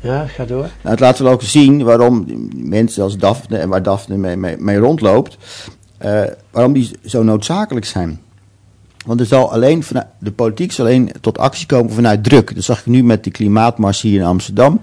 Ja, 0.01 0.27
ga 0.27 0.45
door. 0.45 0.69
Nou, 0.81 0.89
het 0.89 0.99
laat 0.99 1.19
wel 1.19 1.31
ook 1.31 1.41
zien 1.41 1.83
waarom 1.83 2.25
mensen 2.55 3.03
als 3.03 3.17
Daphne 3.17 3.57
en 3.57 3.69
waar 3.69 3.83
Daphne 3.83 4.35
mee, 4.35 4.57
mee, 4.57 4.77
rondloopt, 4.77 5.37
uh, 6.05 6.23
waarom 6.51 6.73
die 6.73 6.91
zo 7.05 7.23
noodzakelijk 7.23 7.85
zijn. 7.85 8.19
Want 9.05 9.19
er 9.19 9.25
zal 9.25 9.51
alleen 9.51 9.83
vanuit, 9.83 10.05
de 10.19 10.31
politiek 10.31 10.71
zal 10.71 10.85
alleen 10.85 11.11
tot 11.21 11.37
actie 11.37 11.65
komen 11.65 11.91
vanuit 11.91 12.23
druk. 12.23 12.55
Dat 12.55 12.63
zag 12.63 12.79
ik 12.79 12.85
nu 12.85 13.03
met 13.03 13.23
die 13.23 13.31
klimaatmars 13.31 14.01
hier 14.01 14.19
in 14.19 14.25
Amsterdam. 14.25 14.81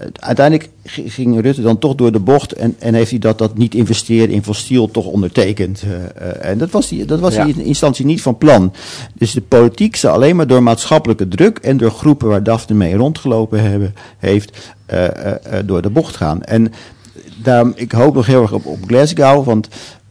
Uh, 0.00 0.06
uiteindelijk 0.12 0.68
ging 0.84 1.40
Rutte 1.40 1.62
dan 1.62 1.78
toch 1.78 1.94
door 1.94 2.12
de 2.12 2.18
bocht 2.18 2.52
en, 2.52 2.76
en 2.78 2.94
heeft 2.94 3.10
hij 3.10 3.18
dat, 3.18 3.38
dat 3.38 3.58
niet 3.58 3.74
investeren 3.74 4.30
in 4.30 4.44
fossiel 4.44 4.90
toch 4.90 5.06
ondertekend. 5.06 5.82
Uh, 5.82 5.90
uh, 5.90 6.50
en 6.50 6.58
dat 6.58 6.70
was, 6.70 6.88
die, 6.88 7.04
dat 7.04 7.20
was 7.20 7.34
ja. 7.34 7.44
in 7.44 7.60
instantie 7.60 8.04
niet 8.04 8.22
van 8.22 8.38
plan. 8.38 8.72
Dus 9.14 9.32
de 9.32 9.40
politiek 9.40 9.96
zal 9.96 10.12
alleen 10.12 10.36
maar 10.36 10.46
door 10.46 10.62
maatschappelijke 10.62 11.28
druk 11.28 11.58
en 11.58 11.76
door 11.76 11.90
groepen 11.90 12.28
waar 12.28 12.42
Daphne 12.42 12.74
mee 12.74 12.96
rondgelopen 12.96 13.62
hebben, 13.62 13.94
heeft, 14.18 14.74
door 15.64 15.82
de 15.82 15.90
bocht 15.90 16.16
gaan. 16.16 16.42
En 16.42 16.72
daarom, 17.42 17.72
ik 17.74 17.92
hoop 17.92 18.14
nog 18.14 18.26
heel 18.26 18.42
erg 18.42 18.52
op, 18.52 18.66
op 18.66 18.78
Glasgow, 18.86 19.44
want 19.44 19.68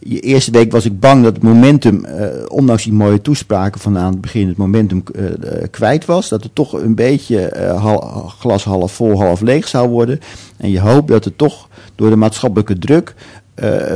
de 0.09 0.19
eerste 0.19 0.51
week 0.51 0.71
was 0.71 0.85
ik 0.85 0.99
bang 0.99 1.23
dat 1.23 1.33
het 1.33 1.43
momentum, 1.43 2.05
uh, 2.05 2.25
ondanks 2.47 2.83
die 2.83 2.93
mooie 2.93 3.21
toespraken 3.21 3.81
van 3.81 3.97
aan 3.97 4.11
het 4.11 4.21
begin, 4.21 4.47
het 4.47 4.57
momentum 4.57 5.03
uh, 5.15 5.29
kwijt 5.71 6.05
was. 6.05 6.29
Dat 6.29 6.43
het 6.43 6.55
toch 6.55 6.73
een 6.73 6.95
beetje 6.95 7.51
glas 8.39 8.63
half 8.63 8.91
vol, 8.91 9.19
half 9.19 9.41
leeg 9.41 9.67
zou 9.67 9.89
worden. 9.89 10.19
En 10.57 10.69
je 10.69 10.79
hoopt 10.79 11.07
dat 11.07 11.23
het 11.23 11.37
toch 11.37 11.67
door 11.95 12.09
de 12.09 12.15
maatschappelijke 12.15 12.77
druk 12.77 13.15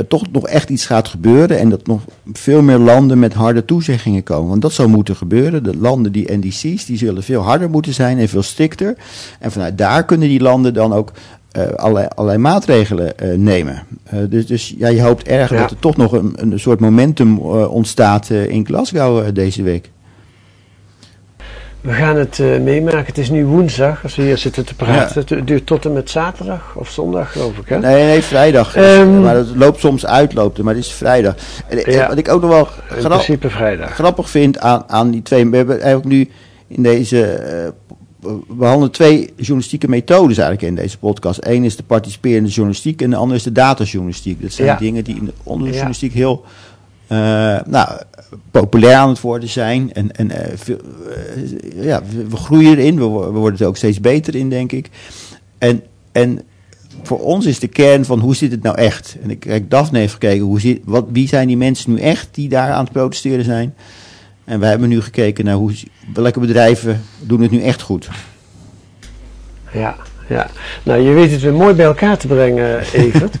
toch 0.08 0.30
nog 0.32 0.46
echt 0.46 0.70
iets 0.70 0.86
gaat 0.86 1.08
gebeuren. 1.08 1.58
En 1.58 1.68
dat 1.68 1.86
nog 1.86 2.00
veel 2.32 2.62
meer 2.62 2.78
landen 2.78 3.18
met 3.18 3.34
harde 3.34 3.64
toezeggingen 3.64 4.22
komen. 4.22 4.48
Want 4.48 4.62
dat 4.62 4.72
zou 4.72 4.88
moeten 4.88 5.16
gebeuren. 5.16 5.62
De 5.62 5.76
landen 5.76 6.12
die 6.12 6.32
NDC's, 6.32 6.84
die 6.86 6.98
zullen 6.98 7.22
veel 7.22 7.42
harder 7.42 7.70
moeten 7.70 7.94
zijn 7.94 8.18
en 8.18 8.28
veel 8.28 8.42
strikter. 8.42 8.96
En 9.38 9.52
vanuit 9.52 9.78
daar 9.78 10.04
kunnen 10.04 10.28
die 10.28 10.40
landen 10.40 10.74
dan 10.74 10.92
ook 10.92 11.12
uh, 11.56 11.62
allerlei, 11.74 12.06
allerlei, 12.14 12.38
maatregelen 12.38 13.12
uh, 13.22 13.36
nemen. 13.36 13.82
Uh, 14.14 14.20
dus, 14.28 14.46
dus 14.46 14.74
ja, 14.78 14.88
je 14.88 15.02
hoopt 15.02 15.28
erg 15.28 15.50
ja. 15.50 15.60
dat 15.60 15.70
er 15.70 15.78
toch 15.78 15.96
nog 15.96 16.12
een, 16.12 16.32
een 16.36 16.60
soort 16.60 16.80
momentum 16.80 17.38
ontstaat 17.38 18.30
in 18.30 18.66
Glasgow 18.66 19.34
deze 19.34 19.62
week. 19.62 19.90
We 21.80 21.92
gaan 21.92 22.16
het 22.16 22.38
meemaken. 22.38 23.06
Het 23.06 23.18
is 23.18 23.30
nu 23.30 23.44
woensdag 23.44 24.02
als 24.02 24.16
we 24.16 24.22
hier 24.22 24.38
zitten 24.38 24.64
te 24.64 24.74
praten. 24.74 25.24
Ja. 25.28 25.36
Het 25.36 25.46
duurt 25.46 25.66
tot 25.66 25.84
en 25.84 25.92
met 25.92 26.10
zaterdag 26.10 26.74
of 26.76 26.90
zondag, 26.90 27.32
geloof 27.32 27.58
ik. 27.58 27.68
Hè? 27.68 27.78
Nee, 27.78 28.04
nee, 28.04 28.22
vrijdag. 28.22 28.76
Um, 28.76 29.20
maar 29.20 29.36
het 29.36 29.56
loopt 29.56 29.80
soms 29.80 30.06
uit, 30.06 30.34
loopt 30.34 30.62
maar 30.62 30.74
het 30.74 30.84
is 30.84 30.92
vrijdag. 30.92 31.34
En, 31.68 31.92
ja, 31.92 32.08
wat 32.08 32.18
ik 32.18 32.28
ook 32.28 32.40
nog 32.42 32.50
wel 32.50 32.68
grappig 33.86 34.30
vind 34.30 34.58
aan, 34.58 34.84
aan 34.86 35.10
die 35.10 35.22
twee. 35.22 35.50
We 35.50 35.56
hebben 35.56 35.80
eigenlijk 35.80 36.14
nu 36.14 36.30
in 36.68 36.82
deze 36.82 37.40
we 38.22 38.40
behandelen 38.48 38.90
twee 38.90 39.32
journalistieke 39.36 39.88
methodes 39.88 40.38
eigenlijk 40.38 40.68
in 40.68 40.82
deze 40.82 40.98
podcast. 40.98 41.38
Eén 41.42 41.64
is 41.64 41.76
de 41.76 41.82
participerende 41.82 42.48
journalistiek 42.48 43.02
en 43.02 43.10
de 43.10 43.16
andere 43.16 43.38
is 43.38 43.44
de 43.44 43.52
datajournalistiek. 43.52 44.42
Dat 44.42 44.52
zijn 44.52 44.68
ja. 44.68 44.76
dingen 44.76 45.04
die 45.04 45.16
in 45.16 45.24
de 45.24 45.32
onderzoeksjournalistiek 45.42 46.12
heel 46.12 46.44
uh, 47.08 47.18
nou, 47.66 48.00
populair 48.50 48.96
aan 48.96 49.08
het 49.08 49.20
worden 49.20 49.48
zijn. 49.48 49.92
En, 49.92 50.16
en 50.16 50.26
uh, 50.26 50.36
veel, 50.54 50.78
uh, 51.76 51.84
ja, 51.84 52.02
we, 52.28 52.36
groeien 52.36 52.78
erin, 52.78 52.94
we, 52.94 53.02
we, 53.02 53.38
worden 53.38 53.60
er 53.60 53.66
ook 53.66 53.76
steeds 53.76 54.00
beter 54.00 54.34
in, 54.34 54.50
denk 54.50 54.72
ik. 54.72 54.90
En, 55.58 55.82
en 56.12 56.42
voor 57.02 57.20
ons 57.20 57.46
is 57.46 57.58
de 57.58 57.68
kern 57.68 58.04
van 58.04 58.18
hoe 58.18 58.36
zit 58.36 58.50
het 58.50 58.62
nou 58.62 58.76
echt? 58.76 59.16
En 59.22 59.30
ik 59.30 59.40
kijk, 59.40 59.70
Daphne 59.70 59.98
heeft 59.98 60.12
gekeken, 60.12 60.44
hoe 60.44 60.60
zit, 60.60 60.80
wat, 60.84 61.04
wie 61.12 61.28
zijn 61.28 61.46
die 61.46 61.56
mensen 61.56 61.92
nu 61.92 62.00
echt 62.00 62.28
die 62.30 62.48
daar 62.48 62.70
aan 62.70 62.84
het 62.84 62.92
protesteren 62.92 63.44
zijn? 63.44 63.74
En 64.44 64.60
wij 64.60 64.70
hebben 64.70 64.88
nu 64.88 65.00
gekeken 65.00 65.44
naar 65.44 65.54
hoe, 65.54 65.72
welke 66.14 66.40
bedrijven 66.40 67.02
doen 67.20 67.40
het 67.40 67.50
nu 67.50 67.62
echt 67.62 67.82
goed. 67.82 68.08
Ja, 69.72 69.96
ja. 70.28 70.50
Nou, 70.82 71.00
je 71.00 71.12
weet 71.12 71.30
het 71.30 71.40
weer 71.40 71.52
mooi 71.52 71.74
bij 71.74 71.84
elkaar 71.84 72.16
te 72.16 72.26
brengen, 72.26 72.80
Evert. 72.92 73.36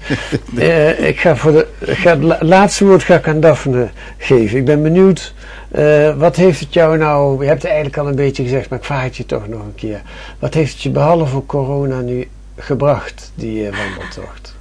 uh, 0.54 1.08
ik 1.08 1.20
ga 1.20 1.36
voor 1.36 1.52
de, 1.52 1.66
ga 1.80 2.18
het 2.18 2.42
laatste 2.42 2.84
woord 2.84 3.02
ga 3.02 3.14
ik 3.14 3.28
aan 3.28 3.40
Daphne 3.40 3.88
geven. 4.18 4.58
Ik 4.58 4.64
ben 4.64 4.82
benieuwd, 4.82 5.34
uh, 5.76 6.16
wat 6.16 6.36
heeft 6.36 6.60
het 6.60 6.72
jou 6.74 6.98
nou, 6.98 7.40
je 7.40 7.46
hebt 7.46 7.62
het 7.62 7.70
eigenlijk 7.70 8.00
al 8.02 8.08
een 8.08 8.14
beetje 8.14 8.42
gezegd, 8.42 8.68
maar 8.68 8.78
ik 8.78 8.84
vraag 8.84 9.02
het 9.02 9.16
je 9.16 9.26
toch 9.26 9.48
nog 9.48 9.60
een 9.60 9.74
keer. 9.74 10.02
Wat 10.38 10.54
heeft 10.54 10.72
het 10.72 10.82
je 10.82 10.90
behalve 10.90 11.46
corona 11.46 12.00
nu 12.00 12.28
gebracht, 12.56 13.32
die 13.34 13.62
uh, 13.62 13.76
wandeltocht? 13.76 14.54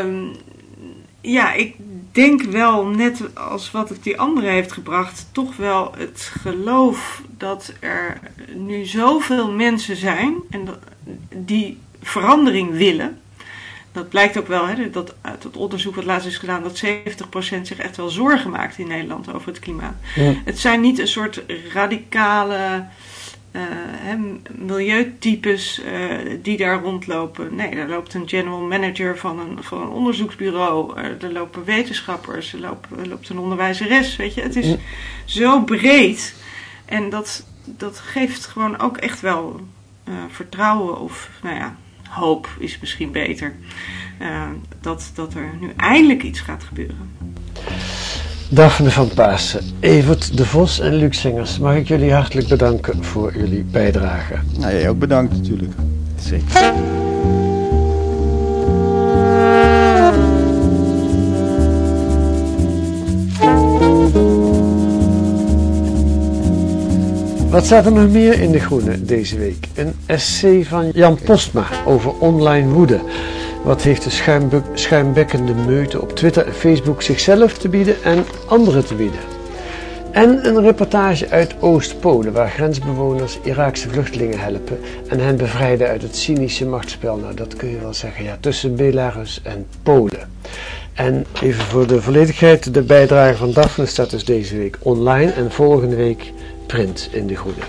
um, 0.00 0.30
ja, 1.36 1.54
ik 1.54 1.74
denk 2.16 2.42
wel, 2.42 2.86
net 2.86 3.34
als 3.34 3.70
wat 3.70 3.88
het 3.88 4.02
die 4.02 4.20
andere 4.20 4.46
heeft 4.46 4.72
gebracht, 4.72 5.28
toch 5.32 5.56
wel 5.56 5.94
het 5.96 6.30
geloof 6.40 7.22
dat 7.36 7.72
er 7.80 8.20
nu 8.54 8.84
zoveel 8.84 9.52
mensen 9.52 9.96
zijn 9.96 10.34
en 10.50 10.68
die 11.34 11.78
verandering 12.02 12.70
willen. 12.70 13.20
Dat 13.92 14.08
blijkt 14.08 14.38
ook 14.38 14.48
wel, 14.48 14.66
hè, 14.66 14.90
dat 14.90 15.14
uit 15.20 15.42
het 15.42 15.56
onderzoek 15.56 15.94
wat 15.94 16.04
laatst 16.04 16.26
is 16.26 16.36
gedaan, 16.36 16.62
dat 16.62 16.76
70% 16.76 17.66
zich 17.66 17.78
echt 17.78 17.96
wel 17.96 18.08
zorgen 18.08 18.50
maakt 18.50 18.78
in 18.78 18.88
Nederland 18.88 19.34
over 19.34 19.48
het 19.48 19.58
klimaat. 19.58 19.96
Ja. 20.14 20.32
Het 20.44 20.58
zijn 20.58 20.80
niet 20.80 20.98
een 20.98 21.08
soort 21.08 21.42
radicale 21.72 22.86
milieutypes 24.58 25.80
uh, 25.84 26.38
die 26.42 26.56
daar 26.56 26.82
rondlopen. 26.82 27.54
Nee, 27.54 27.74
daar 27.74 27.88
loopt 27.88 28.14
een 28.14 28.28
general 28.28 28.60
manager 28.60 29.18
van 29.18 29.38
een, 29.38 29.62
van 29.62 29.82
een 29.82 29.88
onderzoeksbureau. 29.88 31.00
Uh, 31.00 31.22
er 31.22 31.32
lopen 31.32 31.64
wetenschappers, 31.64 32.52
er, 32.52 32.60
lopen, 32.60 32.98
er 32.98 33.08
loopt 33.08 33.28
een 33.28 33.38
onderwijzeres. 33.38 34.16
Weet 34.16 34.34
je, 34.34 34.42
het 34.42 34.56
is 34.56 34.74
zo 35.24 35.60
breed. 35.60 36.34
En 36.84 37.10
dat, 37.10 37.46
dat 37.64 37.98
geeft 37.98 38.46
gewoon 38.46 38.78
ook 38.78 38.96
echt 38.96 39.20
wel 39.20 39.60
vertrouwen 40.28 41.00
of, 41.00 41.30
nou 41.42 41.56
ja, 41.56 41.76
hoop 42.08 42.48
is 42.58 42.78
misschien 42.80 43.10
beter. 43.10 43.54
dat, 44.80 45.10
dat 45.14 45.34
er 45.34 45.50
nu 45.60 45.72
eindelijk 45.76 46.22
iets 46.22 46.40
gaat 46.40 46.64
gebeuren. 46.64 47.14
Daphne 48.48 48.90
van 48.90 49.08
Pasen, 49.14 49.60
Evert 49.80 50.36
de 50.36 50.44
Vos 50.44 50.80
en 50.80 50.94
Luc 50.94 51.20
Singers, 51.20 51.58
mag 51.58 51.74
ik 51.76 51.88
jullie 51.88 52.12
hartelijk 52.12 52.48
bedanken 52.48 53.04
voor 53.04 53.32
jullie 53.36 53.64
bijdrage. 53.70 54.34
Nou, 54.58 54.72
jij 54.72 54.88
ook 54.88 54.98
bedankt 54.98 55.36
natuurlijk. 55.36 55.72
Zeker. 56.20 56.74
Wat 67.50 67.64
staat 67.64 67.86
er 67.86 67.92
nog 67.92 68.10
meer 68.10 68.40
in 68.40 68.52
de 68.52 68.60
groene 68.60 69.04
deze 69.04 69.38
week? 69.38 69.68
Een 69.74 69.94
essay 70.06 70.64
van 70.64 70.90
Jan 70.94 71.18
Postma 71.24 71.66
over 71.86 72.12
online 72.18 72.68
woede. 72.68 73.00
Wat 73.66 73.82
heeft 73.82 74.04
de 74.04 74.10
schuimbe 74.10 74.62
schuimbekkende 74.74 75.54
meute 75.54 76.00
op 76.00 76.16
Twitter 76.16 76.46
en 76.46 76.52
Facebook 76.52 77.02
zichzelf 77.02 77.58
te 77.58 77.68
bieden 77.68 78.02
en 78.02 78.24
anderen 78.48 78.86
te 78.86 78.94
bieden? 78.94 79.18
En 80.10 80.46
een 80.46 80.60
reportage 80.60 81.28
uit 81.28 81.54
Oost-Polen, 81.60 82.32
waar 82.32 82.50
grensbewoners 82.50 83.38
Iraakse 83.42 83.88
vluchtelingen 83.88 84.38
helpen 84.38 84.78
en 85.08 85.18
hen 85.18 85.36
bevrijden 85.36 85.88
uit 85.88 86.02
het 86.02 86.16
cynische 86.16 86.66
machtsspel. 86.66 87.16
Nou, 87.16 87.34
dat 87.34 87.56
kun 87.56 87.68
je 87.68 87.78
wel 87.78 87.94
zeggen, 87.94 88.24
ja, 88.24 88.36
tussen 88.40 88.76
Belarus 88.76 89.40
en 89.42 89.66
Polen. 89.82 90.30
En 90.94 91.26
even 91.42 91.64
voor 91.64 91.86
de 91.86 92.02
volledigheid, 92.02 92.74
de 92.74 92.82
bijdrage 92.82 93.36
van 93.36 93.52
Daphne 93.52 93.86
staat 93.86 94.10
dus 94.10 94.24
deze 94.24 94.56
week 94.56 94.78
online 94.82 95.32
en 95.32 95.50
volgende 95.52 95.96
week 95.96 96.32
print 96.66 97.08
in 97.12 97.26
de 97.26 97.36
Groene. 97.36 97.62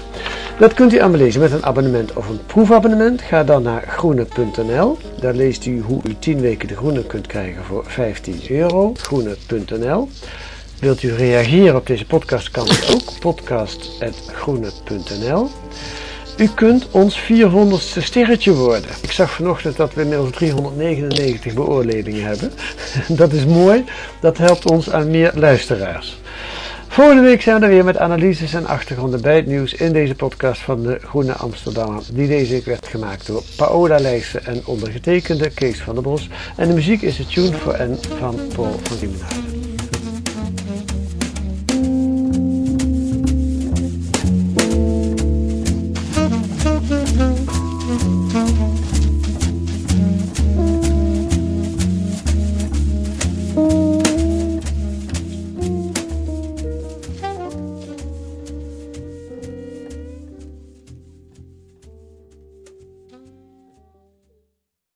Dat 0.57 0.73
kunt 0.73 0.93
u 0.93 0.99
allemaal 0.99 1.19
lezen 1.19 1.41
met 1.41 1.51
een 1.51 1.65
abonnement 1.65 2.13
of 2.13 2.29
een 2.29 2.45
proefabonnement. 2.45 3.21
Ga 3.21 3.43
dan 3.43 3.63
naar 3.63 3.83
groene.nl. 3.87 4.97
Daar 5.19 5.33
leest 5.33 5.65
u 5.65 5.81
hoe 5.81 6.01
u 6.03 6.15
10 6.19 6.39
weken 6.39 6.67
de 6.67 6.75
Groene 6.75 7.05
kunt 7.05 7.27
krijgen 7.27 7.63
voor 7.63 7.83
15 7.87 8.41
euro. 8.49 8.93
Groene.nl. 8.95 10.09
Wilt 10.79 11.03
u 11.03 11.13
reageren 11.13 11.75
op 11.75 11.87
deze 11.87 12.05
podcast, 12.05 12.51
kan 12.51 12.67
het 12.67 12.93
ook. 12.93 13.19
podcast.groene.nl. 13.19 15.49
U 16.37 16.47
kunt 16.47 16.87
ons 16.91 17.21
400ste 17.21 18.01
sterretje 18.01 18.53
worden. 18.53 18.89
Ik 19.01 19.11
zag 19.11 19.31
vanochtend 19.31 19.75
dat 19.75 19.93
we 19.93 20.01
inmiddels 20.01 20.31
399 20.31 21.53
beoordelingen 21.53 22.23
hebben. 22.23 22.51
Dat 23.17 23.31
is 23.31 23.45
mooi. 23.45 23.83
Dat 24.19 24.37
helpt 24.37 24.71
ons 24.71 24.91
aan 24.91 25.11
meer 25.11 25.31
luisteraars. 25.35 26.19
Volgende 26.87 27.21
week 27.21 27.41
zijn 27.41 27.59
we 27.59 27.65
er 27.65 27.71
weer 27.71 27.83
met 27.83 27.97
analyses 27.97 28.53
en 28.53 28.65
achtergronden 28.65 29.21
bij 29.21 29.35
het 29.35 29.45
nieuws 29.45 29.73
in 29.73 29.93
deze 29.93 30.15
podcast 30.15 30.61
van 30.61 30.81
de 30.81 30.99
Groene 31.01 31.33
Amsterdammer. 31.33 32.03
Die 32.11 32.27
deze 32.27 32.51
week 32.51 32.65
werd 32.65 32.87
gemaakt 32.87 33.27
door 33.27 33.43
Paola 33.55 33.99
Leijsen 33.99 34.45
en 34.45 34.61
ondergetekende 34.65 35.49
Kees 35.49 35.81
van 35.81 35.93
der 35.93 36.03
Bos. 36.03 36.29
En 36.55 36.67
de 36.67 36.73
muziek 36.73 37.01
is 37.01 37.17
de 37.17 37.25
Tune 37.25 37.53
for 37.53 37.77
N 37.79 37.97
van 38.17 38.39
Paul 38.55 38.79
van 38.83 38.97
Riemenhuizen. 38.97 39.66